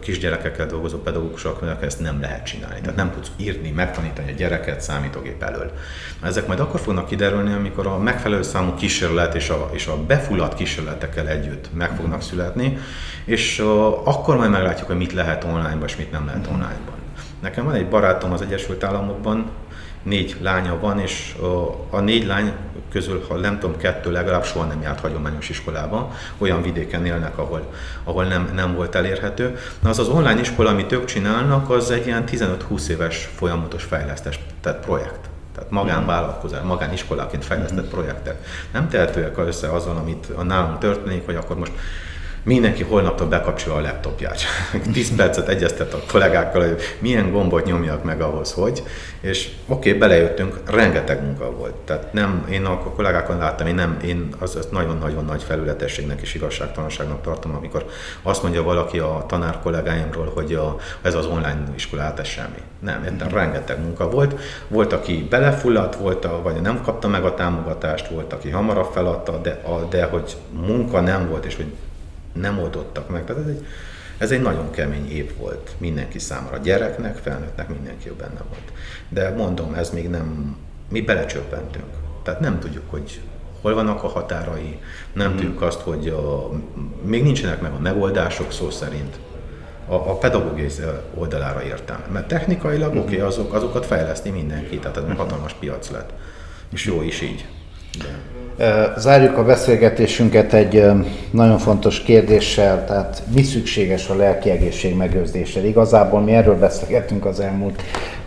kisgyerekekkel 0.00 0.66
dolgozó 0.66 0.98
pedagógusok, 0.98 1.78
ezt 1.80 2.00
nem 2.00 2.20
lehet 2.20 2.46
csinálni. 2.46 2.80
Tehát 2.80 2.96
nem 2.96 3.10
tudsz 3.12 3.30
írni, 3.36 3.70
megtanítani 3.70 4.30
a 4.30 4.34
gyereket 4.34 4.80
számítógép 4.80 5.42
elől. 5.42 5.72
Ezek 6.22 6.46
majd 6.46 6.60
akkor 6.60 6.80
fognak 6.80 7.06
kiderülni, 7.06 7.52
amikor 7.52 7.86
a 7.86 7.98
megfelelő 7.98 8.42
számú 8.42 8.74
kísérlet 8.74 9.34
és 9.34 9.48
a, 9.48 9.70
és 9.72 9.86
a 9.86 9.96
befulladt 9.96 10.54
kísérletekkel 10.54 11.28
együtt 11.28 11.68
meg 11.74 11.96
fognak 11.96 12.22
születni, 12.22 12.78
és 13.24 13.58
akkor 14.04 14.36
majd 14.36 14.50
meglátjuk, 14.50 14.86
hogy 14.86 14.96
mit 14.96 15.12
lehet 15.12 15.44
online-ban 15.44 15.88
és 15.88 15.96
mit 15.96 16.10
nem 16.10 16.26
lehet 16.26 16.46
online-ban. 16.46 16.94
Nekem 17.40 17.64
van 17.64 17.74
egy 17.74 17.88
barátom 17.88 18.32
az 18.32 18.42
Egyesült 18.42 18.84
Államokban, 18.84 19.50
négy 20.04 20.36
lánya 20.40 20.78
van, 20.80 20.98
és 20.98 21.34
a 21.90 22.00
négy 22.00 22.26
lány 22.26 22.52
közül, 22.90 23.24
ha 23.28 23.36
nem 23.36 23.58
tudom, 23.58 23.76
kettő 23.76 24.10
legalább 24.10 24.44
soha 24.44 24.64
nem 24.64 24.82
járt 24.82 25.00
hagyományos 25.00 25.48
iskolába, 25.48 26.12
olyan 26.38 26.62
vidéken 26.62 27.06
élnek, 27.06 27.38
ahol, 27.38 27.72
ahol 28.04 28.24
nem, 28.24 28.50
nem 28.54 28.74
volt 28.74 28.94
elérhető. 28.94 29.58
Na 29.80 29.88
az 29.88 29.98
az 29.98 30.08
online 30.08 30.40
iskola, 30.40 30.70
amit 30.70 30.92
ők 30.92 31.04
csinálnak, 31.04 31.70
az 31.70 31.90
egy 31.90 32.06
ilyen 32.06 32.24
15-20 32.26 32.86
éves 32.86 33.30
folyamatos 33.36 33.82
fejlesztés, 33.82 34.38
tehát 34.60 34.84
projekt. 34.84 35.28
Tehát 35.54 35.70
magánvállalkozás, 35.70 36.62
magániskoláként 36.62 37.44
fejlesztett 37.44 37.88
projektek. 37.88 38.46
Nem 38.72 38.88
tehetőek 38.88 39.38
össze 39.38 39.72
azzal, 39.72 39.96
amit 39.96 40.44
nálunk 40.44 40.78
történik, 40.78 41.24
hogy 41.24 41.34
akkor 41.34 41.58
most 41.58 41.72
mindenki 42.44 42.82
holnaptól 42.82 43.26
bekapcsol 43.26 43.76
a 43.76 43.80
laptopját. 43.80 44.40
10 44.92 45.14
percet 45.16 45.48
egyeztet 45.48 45.94
a 45.94 46.02
kollégákkal, 46.10 46.68
hogy 46.68 46.82
milyen 46.98 47.30
gombot 47.30 47.64
nyomjak 47.64 48.04
meg 48.04 48.20
ahhoz, 48.20 48.52
hogy, 48.52 48.82
és 49.20 49.50
oké, 49.66 49.88
okay, 49.88 50.00
belejöttünk, 50.00 50.60
rengeteg 50.70 51.22
munka 51.22 51.50
volt. 51.50 51.74
Tehát 51.74 52.12
nem, 52.12 52.46
én 52.50 52.64
a 52.64 52.78
kollégákon 52.78 53.38
láttam, 53.38 53.66
én 53.66 53.74
nem, 53.74 53.96
én 54.04 54.28
az, 54.38 54.56
az 54.56 54.68
nagyon-nagyon 54.70 55.24
nagy 55.24 55.42
felületességnek 55.42 56.20
és 56.20 56.34
igazságtalanságnak 56.34 57.22
tartom, 57.22 57.54
amikor 57.54 57.86
azt 58.22 58.42
mondja 58.42 58.62
valaki 58.62 58.98
a 58.98 59.24
tanár 59.28 59.58
kollégáimról, 59.62 60.32
hogy 60.34 60.54
a, 60.54 60.76
ez 61.02 61.14
az 61.14 61.26
online 61.26 61.62
iskolát, 61.74 62.18
ez 62.18 62.26
semmi. 62.26 62.62
Nem, 62.78 63.04
értem, 63.04 63.28
rengeteg 63.28 63.80
munka 63.80 64.10
volt. 64.10 64.40
Volt, 64.68 64.92
aki 64.92 65.26
belefulladt, 65.30 65.94
volt, 65.94 66.24
a, 66.24 66.40
vagy 66.42 66.60
nem 66.60 66.82
kapta 66.82 67.08
meg 67.08 67.24
a 67.24 67.34
támogatást, 67.34 68.08
volt, 68.08 68.32
aki 68.32 68.50
hamarabb 68.50 68.92
feladta, 68.92 69.38
de, 69.38 69.60
a, 69.64 69.84
de 69.90 70.04
hogy 70.04 70.36
munka 70.66 71.00
nem 71.00 71.28
volt, 71.28 71.44
és 71.44 71.56
hogy 71.56 71.72
nem 72.34 72.58
oldottak 72.58 73.08
meg. 73.08 73.24
Tehát 73.24 73.42
ez 73.42 73.48
egy, 73.48 73.66
ez 74.18 74.30
egy 74.30 74.42
nagyon 74.42 74.70
kemény 74.70 75.10
év 75.10 75.36
volt 75.36 75.74
mindenki 75.78 76.18
számára, 76.18 76.56
gyereknek, 76.56 77.16
felnőttnek, 77.16 77.68
mindenki 77.68 78.10
benne 78.18 78.42
volt. 78.48 78.72
De 79.08 79.30
mondom, 79.30 79.74
ez 79.74 79.90
még 79.90 80.08
nem, 80.08 80.56
mi 80.88 81.00
belecsöppentünk. 81.00 81.92
Tehát 82.22 82.40
nem 82.40 82.58
tudjuk, 82.58 82.90
hogy 82.90 83.20
hol 83.60 83.74
vannak 83.74 84.02
a 84.02 84.08
határai, 84.08 84.78
nem 85.12 85.28
hmm. 85.28 85.36
tudjuk 85.36 85.62
azt, 85.62 85.80
hogy 85.80 86.08
a, 86.08 86.50
még 87.02 87.22
nincsenek 87.22 87.60
meg 87.60 87.72
a 87.72 87.78
megoldások 87.78 88.52
szó 88.52 88.70
szerint. 88.70 89.18
A, 89.86 89.94
a 89.94 90.18
pedagógiai 90.18 90.68
oldalára 91.14 91.62
értem. 91.62 92.02
Mert 92.12 92.28
technikailag 92.28 92.90
hmm. 92.90 93.00
oké, 93.00 93.14
okay, 93.14 93.26
azok, 93.26 93.54
azokat 93.54 93.86
fejleszti 93.86 94.30
mindenki, 94.30 94.78
tehát 94.78 94.96
ez 94.96 95.02
egy 95.08 95.16
hatalmas 95.16 95.52
piac 95.52 95.90
lett. 95.90 96.12
És 96.72 96.86
jó 96.86 97.02
is 97.02 97.20
így. 97.20 97.46
De... 97.98 98.18
Zárjuk 98.96 99.38
a 99.38 99.44
beszélgetésünket 99.44 100.52
egy 100.52 100.84
nagyon 101.30 101.58
fontos 101.58 102.00
kérdéssel, 102.00 102.84
tehát 102.84 103.22
mi 103.34 103.42
szükséges 103.42 104.08
a 104.08 104.16
lelki 104.16 104.50
egészség 104.50 104.96
megőrzésére? 104.96 105.66
Igazából 105.66 106.20
mi 106.20 106.32
erről 106.32 106.58
beszélgettünk 106.58 107.24
az 107.24 107.40
elmúlt 107.40 107.82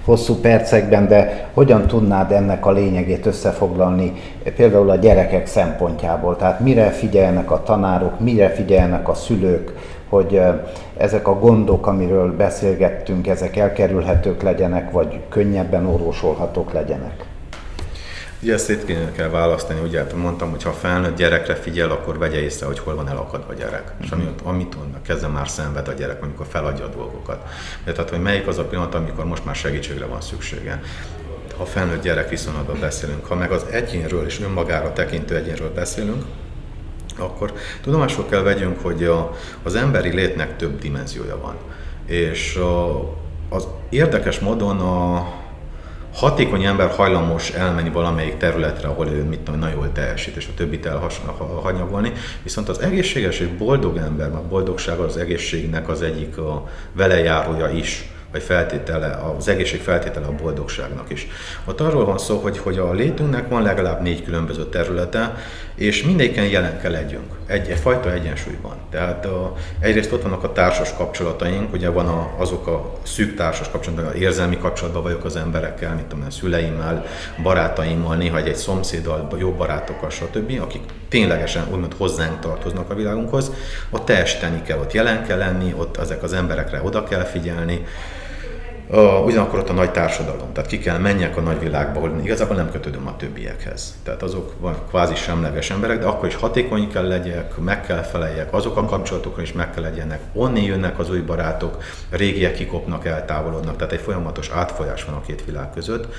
hosszú 0.05 0.35
percekben, 0.35 1.07
de 1.07 1.49
hogyan 1.53 1.87
tudnád 1.87 2.31
ennek 2.31 2.65
a 2.65 2.71
lényegét 2.71 3.25
összefoglalni 3.25 4.13
például 4.55 4.89
a 4.89 4.95
gyerekek 4.95 5.45
szempontjából? 5.45 6.35
Tehát 6.35 6.59
mire 6.59 6.89
figyelnek 6.89 7.51
a 7.51 7.63
tanárok, 7.63 8.19
mire 8.19 8.49
figyelnek 8.49 9.09
a 9.09 9.13
szülők, 9.13 9.73
hogy 10.09 10.41
ezek 10.97 11.27
a 11.27 11.39
gondok, 11.39 11.87
amiről 11.87 12.35
beszélgettünk, 12.35 13.27
ezek 13.27 13.57
elkerülhetők 13.57 14.41
legyenek, 14.41 14.91
vagy 14.91 15.19
könnyebben 15.29 15.85
orvosolhatók 15.85 16.73
legyenek? 16.73 17.26
Ugye 18.41 18.53
ezt 18.53 18.65
szét 18.65 19.11
kell 19.15 19.29
választani, 19.29 19.79
ugye 19.79 19.99
hát 19.99 20.13
mondtam, 20.13 20.49
hogy 20.49 20.63
ha 20.63 20.71
felnőtt 20.71 21.17
gyerekre 21.17 21.55
figyel, 21.55 21.91
akkor 21.91 22.17
vegye 22.17 22.39
észre, 22.39 22.65
hogy 22.65 22.79
hol 22.79 22.95
van 22.95 23.09
elakadva 23.09 23.51
a 23.51 23.53
gyerek. 23.53 23.91
Mm-hmm. 23.93 24.03
És 24.03 24.09
amit, 24.11 24.41
amit 24.43 24.75
kezdve 25.05 25.27
már 25.27 25.49
szenved 25.49 25.87
a 25.87 25.93
gyerek, 25.93 26.23
amikor 26.23 26.45
feladja 26.49 26.85
a 26.85 26.87
dolgokat. 26.87 27.43
De 27.83 27.91
tehát, 27.91 28.09
hogy 28.09 28.21
melyik 28.21 28.47
az 28.47 28.57
a 28.57 28.63
pillanat, 28.63 28.95
amikor 28.95 29.25
most 29.25 29.45
már 29.45 29.55
segítségre 29.55 30.05
van 30.05 30.21
szüksége. 30.21 30.81
Ha 31.57 31.65
felnőtt 31.65 32.03
gyerek 32.03 32.29
viszonylatban 32.29 32.79
beszélünk, 32.79 33.25
ha 33.25 33.35
meg 33.35 33.51
az 33.51 33.65
egyénről 33.69 34.25
és 34.25 34.41
önmagára 34.41 34.93
tekintő 34.93 35.35
egyénről 35.35 35.73
beszélünk, 35.73 36.23
akkor 37.17 37.53
tudomásul 37.81 38.25
kell 38.29 38.41
vegyünk, 38.41 38.79
hogy 38.81 39.03
a, 39.03 39.35
az 39.63 39.75
emberi 39.75 40.09
létnek 40.09 40.55
több 40.55 40.79
dimenziója 40.79 41.37
van. 41.41 41.55
És 42.05 42.55
a, 42.55 42.99
az 43.49 43.67
érdekes 43.89 44.39
módon 44.39 44.79
a, 44.79 45.27
hatékony 46.17 46.63
ember 46.63 46.89
hajlamos 46.89 47.49
elmenni 47.49 47.89
valamelyik 47.89 48.37
területre, 48.37 48.87
ahol 48.87 49.07
ő 49.07 49.23
mit 49.23 49.39
tudom, 49.39 49.59
nagyon 49.59 49.75
jól 49.75 49.91
teljesít, 49.91 50.35
és 50.35 50.47
a 50.47 50.53
többit 50.55 50.85
elhanyagolni, 50.85 52.11
viszont 52.43 52.69
az 52.69 52.79
egészséges 52.79 53.39
és 53.39 53.47
boldog 53.47 53.97
ember, 53.97 54.27
a 54.27 54.43
boldogság 54.49 54.99
az 54.99 55.17
egészségnek 55.17 55.89
az 55.89 56.01
egyik 56.01 56.37
a 56.37 56.67
velejárója 56.93 57.69
is 57.69 58.09
vagy 58.31 58.43
feltétele, 58.43 59.19
az 59.37 59.47
egészség 59.47 59.81
feltétele 59.81 60.25
a 60.25 60.35
boldogságnak 60.41 61.09
is. 61.09 61.27
Ott 61.65 61.81
arról 61.81 62.05
van 62.05 62.17
szó, 62.17 62.37
hogy, 62.37 62.57
hogy 62.57 62.77
a 62.77 62.93
létünknek 62.93 63.49
van 63.49 63.61
legalább 63.61 64.01
négy 64.01 64.23
különböző 64.23 64.65
területe, 64.65 65.35
és 65.77 66.03
mindegyiken 66.03 66.45
jelen 66.45 66.81
kell 66.81 66.91
legyünk, 66.91 67.33
egy, 67.45 67.69
egyfajta 67.69 68.13
egyensúlyban. 68.13 68.75
Tehát 68.89 69.25
a, 69.25 69.55
egyrészt 69.79 70.11
ott 70.11 70.21
vannak 70.21 70.43
a 70.43 70.51
társas 70.51 70.93
kapcsolataink, 70.93 71.73
ugye 71.73 71.89
van 71.89 72.07
a, 72.07 72.33
azok 72.37 72.67
a 72.67 72.93
szűk 73.03 73.35
társas 73.35 73.69
kapcsolatok, 73.69 74.15
érzelmi 74.15 74.57
kapcsolatban 74.57 75.03
vagyok 75.03 75.25
az 75.25 75.35
emberekkel, 75.35 75.93
mint 75.95 76.07
tudom, 76.07 76.25
a 76.27 76.31
szüleimmel, 76.31 77.05
barátaimmal, 77.43 78.15
néha 78.15 78.37
egy, 78.37 78.47
egy 78.47 78.55
szomszéddal, 78.55 79.27
jó 79.37 79.51
barátokkal, 79.51 80.09
stb., 80.09 80.59
akik 80.61 80.81
ténylegesen 81.09 81.67
úgymond 81.71 81.93
hozzánk 81.97 82.39
tartoznak 82.39 82.89
a 82.89 82.95
világunkhoz, 82.95 83.51
ott 83.89 84.05
teljesíteni 84.05 84.61
kell, 84.61 84.79
ott 84.79 84.93
jelen 84.93 85.25
kell 85.25 85.37
lenni, 85.37 85.73
ott 85.77 85.97
ezek 85.97 86.23
az 86.23 86.33
emberekre 86.33 86.81
oda 86.83 87.03
kell 87.03 87.23
figyelni, 87.23 87.85
Uh, 88.89 89.25
ugyanakkor 89.25 89.59
ott 89.59 89.69
a 89.69 89.73
nagy 89.73 89.91
társadalom, 89.91 90.53
tehát 90.53 90.69
ki 90.69 90.79
kell 90.79 90.97
menjek 90.97 91.37
a 91.37 91.41
nagyvilágba, 91.41 91.99
ahol 91.99 92.19
igazából 92.23 92.55
nem 92.55 92.71
kötődöm 92.71 93.07
a 93.07 93.15
többiekhez. 93.15 93.97
Tehát 94.03 94.23
azok 94.23 94.53
kvázi 94.89 95.15
semleges 95.15 95.69
emberek, 95.69 95.99
de 95.99 96.05
akkor 96.05 96.27
is 96.27 96.35
hatékony 96.35 96.89
kell 96.91 97.07
legyek, 97.07 97.57
meg 97.57 97.85
kell 97.85 98.01
feleljek, 98.01 98.53
azok 98.53 98.77
a 98.77 98.85
kapcsolatokra 98.85 99.41
is 99.41 99.53
meg 99.53 99.73
kell 99.73 99.83
legyenek. 99.83 100.19
Onni 100.33 100.63
jönnek 100.63 100.99
az 100.99 101.09
új 101.09 101.19
barátok, 101.19 101.83
régiek 102.09 102.53
kikopnak, 102.53 103.05
eltávolodnak, 103.05 103.75
tehát 103.75 103.93
egy 103.93 104.01
folyamatos 104.01 104.49
átfolyás 104.49 105.03
van 105.03 105.15
a 105.15 105.21
két 105.21 105.45
világ 105.45 105.69
között, 105.73 106.13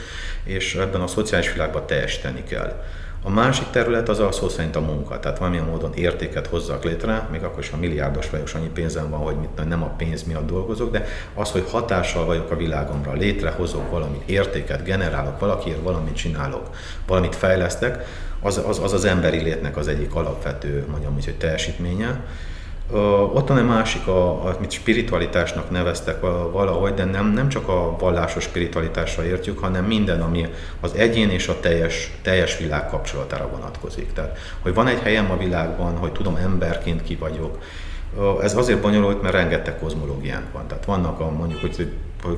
és 0.45 0.75
ebben 0.75 1.01
a 1.01 1.07
szociális 1.07 1.53
világban 1.53 1.87
teljesíteni 1.87 2.43
kell. 2.43 2.83
A 3.23 3.31
másik 3.31 3.71
terület 3.71 4.09
az 4.09 4.19
a 4.19 4.33
szó 4.33 4.49
szerint 4.49 4.77
a 4.77 4.81
munka, 4.81 5.21
tehát 5.21 5.39
valamilyen 5.39 5.65
módon 5.65 5.95
értéket 5.95 6.47
hozzak 6.47 6.85
létre, 6.85 7.29
még 7.31 7.43
akkor 7.43 7.63
is, 7.63 7.71
ha 7.71 7.77
milliárdos 7.77 8.31
vagyok, 8.31 8.49
annyi 8.55 8.69
pénzem 8.69 9.11
van, 9.11 9.21
hogy 9.21 9.37
mit, 9.37 9.69
nem 9.69 9.83
a 9.83 9.95
pénz 9.97 10.23
miatt 10.23 10.47
dolgozok, 10.47 10.91
de 10.91 11.07
az, 11.35 11.51
hogy 11.51 11.65
hatással 11.71 12.25
vagyok 12.25 12.51
a 12.51 12.57
világomra, 12.57 13.13
létrehozok 13.13 13.91
valamit, 13.91 14.29
értéket 14.29 14.85
generálok, 14.85 15.39
valakiért 15.39 15.83
valamit 15.83 16.17
csinálok, 16.17 16.71
valamit 17.07 17.35
fejlesztek, 17.35 18.05
az 18.41 18.63
az, 18.67 18.79
az, 18.79 18.93
az 18.93 19.05
emberi 19.05 19.39
létnek 19.39 19.77
az 19.77 19.89
egyik 19.89 20.15
alapvető, 20.15 20.87
mondjam 20.91 21.15
hogy 21.15 21.37
teljesítménye. 21.39 22.21
Ott 23.33 23.49
van 23.49 23.59
egy 23.59 23.67
másik, 23.67 24.07
a, 24.07 24.45
amit 24.47 24.71
spiritualitásnak 24.71 25.71
neveztek 25.71 26.21
valahogy, 26.53 26.95
de 26.95 27.05
nem, 27.05 27.33
nem 27.33 27.49
csak 27.49 27.69
a 27.69 27.97
vallásos 27.99 28.43
spiritualitásra 28.43 29.25
értjük, 29.25 29.59
hanem 29.59 29.85
minden, 29.85 30.21
ami 30.21 30.47
az 30.81 30.95
egyén 30.95 31.31
és 31.31 31.49
a 31.49 31.61
teljes, 31.61 32.13
teljes 32.23 32.59
világ 32.59 32.89
kapcsolatára 32.89 33.49
vonatkozik. 33.49 34.13
Tehát, 34.13 34.39
hogy 34.63 34.75
van 34.75 34.87
egy 34.87 35.01
helyem 35.01 35.31
a 35.31 35.37
világban, 35.37 35.97
hogy 35.97 36.13
tudom 36.13 36.37
emberként 36.37 37.03
ki 37.03 37.17
vagyok, 37.17 37.59
ez 38.43 38.57
azért 38.57 38.81
bonyolult, 38.81 39.23
mert 39.23 39.35
rengeteg 39.35 39.79
kozmológiánk 39.79 40.53
van. 40.53 40.67
Tehát 40.67 40.85
vannak 40.85 41.21
a 41.21 41.31
mondjuk, 41.31 41.61
hogy 41.61 41.93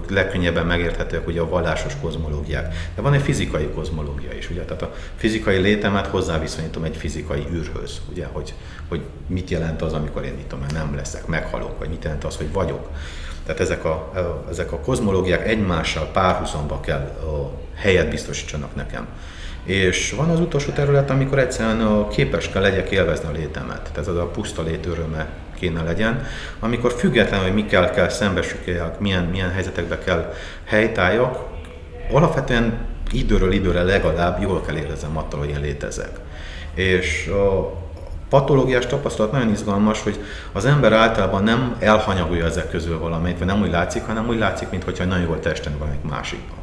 legkönnyebben 0.08 0.66
megérthetőek 0.66 1.26
ugye 1.26 1.40
a 1.40 1.48
vallásos 1.48 1.92
kozmológiák. 2.00 2.74
De 2.94 3.02
van 3.02 3.12
egy 3.12 3.22
fizikai 3.22 3.68
kozmológia 3.74 4.32
is, 4.32 4.50
ugye? 4.50 4.62
Tehát 4.62 4.82
a 4.82 4.92
fizikai 5.16 5.58
létemet 5.58 6.06
hozzáviszonyítom 6.06 6.84
egy 6.84 6.96
fizikai 6.96 7.46
űrhöz, 7.52 8.00
ugye? 8.10 8.26
Hogy, 8.32 8.54
hogy 8.88 9.00
mit 9.26 9.50
jelent 9.50 9.82
az, 9.82 9.92
amikor 9.92 10.24
én 10.24 10.34
mit 10.34 10.72
nem 10.72 10.94
leszek, 10.94 11.26
meghalok, 11.26 11.78
vagy 11.78 11.88
mit 11.88 12.04
jelent 12.04 12.24
az, 12.24 12.36
hogy 12.36 12.52
vagyok. 12.52 12.88
Tehát 13.44 13.60
ezek 13.60 13.84
a, 13.84 14.12
ezek 14.50 14.72
a 14.72 14.78
kozmológiák 14.78 15.46
egymással 15.46 16.10
párhuzamba 16.12 16.80
kell 16.80 17.18
helyet 17.74 18.10
biztosítsanak 18.10 18.74
nekem. 18.74 19.06
És 19.64 20.12
van 20.12 20.30
az 20.30 20.40
utolsó 20.40 20.70
terület, 20.70 21.10
amikor 21.10 21.38
egyszerűen 21.38 22.08
képes 22.08 22.48
kell 22.48 22.62
legyek 22.62 22.90
élvezni 22.90 23.28
a 23.28 23.32
létemet. 23.32 23.82
Tehát 23.82 23.98
ez 23.98 24.16
a 24.16 24.26
puszta 24.26 24.62
lét 24.62 24.86
öröme 24.86 25.28
kéne 25.61 25.82
legyen, 25.82 26.26
amikor 26.61 26.92
függetlenül, 26.92 27.44
hogy 27.46 27.54
mikkel 27.54 27.90
kell 27.90 28.08
szembesüljek, 28.08 28.98
milyen, 28.98 29.24
milyen 29.24 29.50
helyzetekbe 29.50 29.98
kell 29.98 30.34
helytálljak, 30.64 31.38
alapvetően 32.12 32.78
időről 33.12 33.52
időre 33.52 33.82
legalább 33.82 34.42
jól 34.42 34.61
kell 34.61 34.76
érezzem 34.76 35.16
attól, 35.16 35.40
hogy 35.40 35.48
én 35.48 35.61
létezek. 35.61 36.11
És 36.74 37.26
a 37.26 37.72
patológiás 38.28 38.86
tapasztalat 38.86 39.32
nagyon 39.32 39.50
izgalmas, 39.50 40.02
hogy 40.02 40.18
az 40.52 40.64
ember 40.64 40.92
általában 40.92 41.42
nem 41.42 41.76
elhanyagolja 41.78 42.44
ezek 42.44 42.70
közül 42.70 42.98
valamit, 42.98 43.38
vagy 43.38 43.46
nem 43.46 43.61
úgy 43.61 43.70
látszik, 43.70 44.02
hanem 44.06 44.28
úgy 44.28 44.38
látszik, 44.38 44.70
mintha 44.70 45.04
nagyon 45.04 45.24
jól 45.24 45.40
testen 45.40 45.78
valamit 45.78 46.11
másikban. 46.11 46.58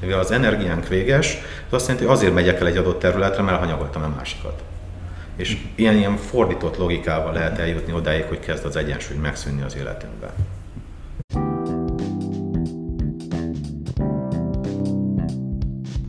Mivel 0.00 0.18
az 0.18 0.30
energiánk 0.30 0.88
véges, 0.88 1.38
az 1.68 1.74
azt 1.74 1.86
jelenti, 1.86 2.06
hogy 2.06 2.16
azért 2.16 2.34
megyek 2.34 2.60
el 2.60 2.66
egy 2.66 2.76
adott 2.76 3.00
területre, 3.00 3.42
mert 3.42 3.56
elhanyagoltam 3.56 4.02
a 4.02 4.12
másikat. 4.16 4.62
És 5.40 5.56
ilyen, 5.74 5.96
ilyen 5.96 6.16
fordított 6.16 6.76
logikával 6.76 7.32
lehet 7.32 7.58
eljutni 7.58 7.92
odáig, 7.92 8.24
hogy 8.24 8.38
kezd 8.38 8.64
az 8.64 8.76
egyensúly 8.76 9.16
megszűnni 9.16 9.62
az 9.62 9.76
életünkben. 9.76 10.30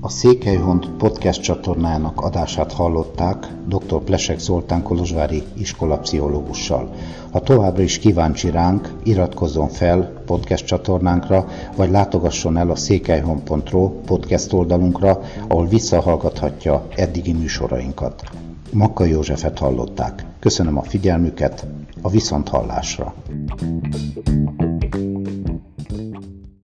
A 0.01 0.09
Székelyhont 0.09 0.89
podcast 0.89 1.41
csatornának 1.41 2.21
adását 2.21 2.73
hallották 2.73 3.47
dr. 3.67 3.99
Plesek 4.03 4.39
Zoltán 4.39 4.83
Kolozsvári 4.83 5.43
iskolapszichológussal. 5.53 6.95
Ha 7.31 7.39
továbbra 7.39 7.81
is 7.83 7.99
kíváncsi 7.99 8.49
ránk, 8.49 8.89
iratkozzon 9.03 9.67
fel 9.67 10.21
podcast 10.25 10.65
csatornánkra, 10.65 11.47
vagy 11.75 11.89
látogasson 11.89 12.57
el 12.57 12.69
a 12.69 12.75
székelyhon.ro 12.75 13.89
podcast 13.89 14.53
oldalunkra, 14.53 15.21
ahol 15.47 15.67
visszahallgathatja 15.67 16.87
eddigi 16.95 17.33
műsorainkat. 17.33 18.40
Makka 18.73 19.05
Józsefet 19.05 19.59
hallották. 19.59 20.25
Köszönöm 20.39 20.77
a 20.77 20.83
figyelmüket, 20.83 21.65
a 22.01 22.09
viszonthallásra. 22.09 23.13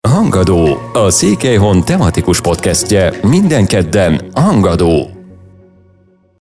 Hangadó, 0.07 0.67
a 0.93 1.09
Székelyhon 1.09 1.83
tematikus 1.85 2.41
podcastje 2.41 3.13
minden 3.21 3.65
kedden 3.65 4.21
Hangadó. 4.33 5.20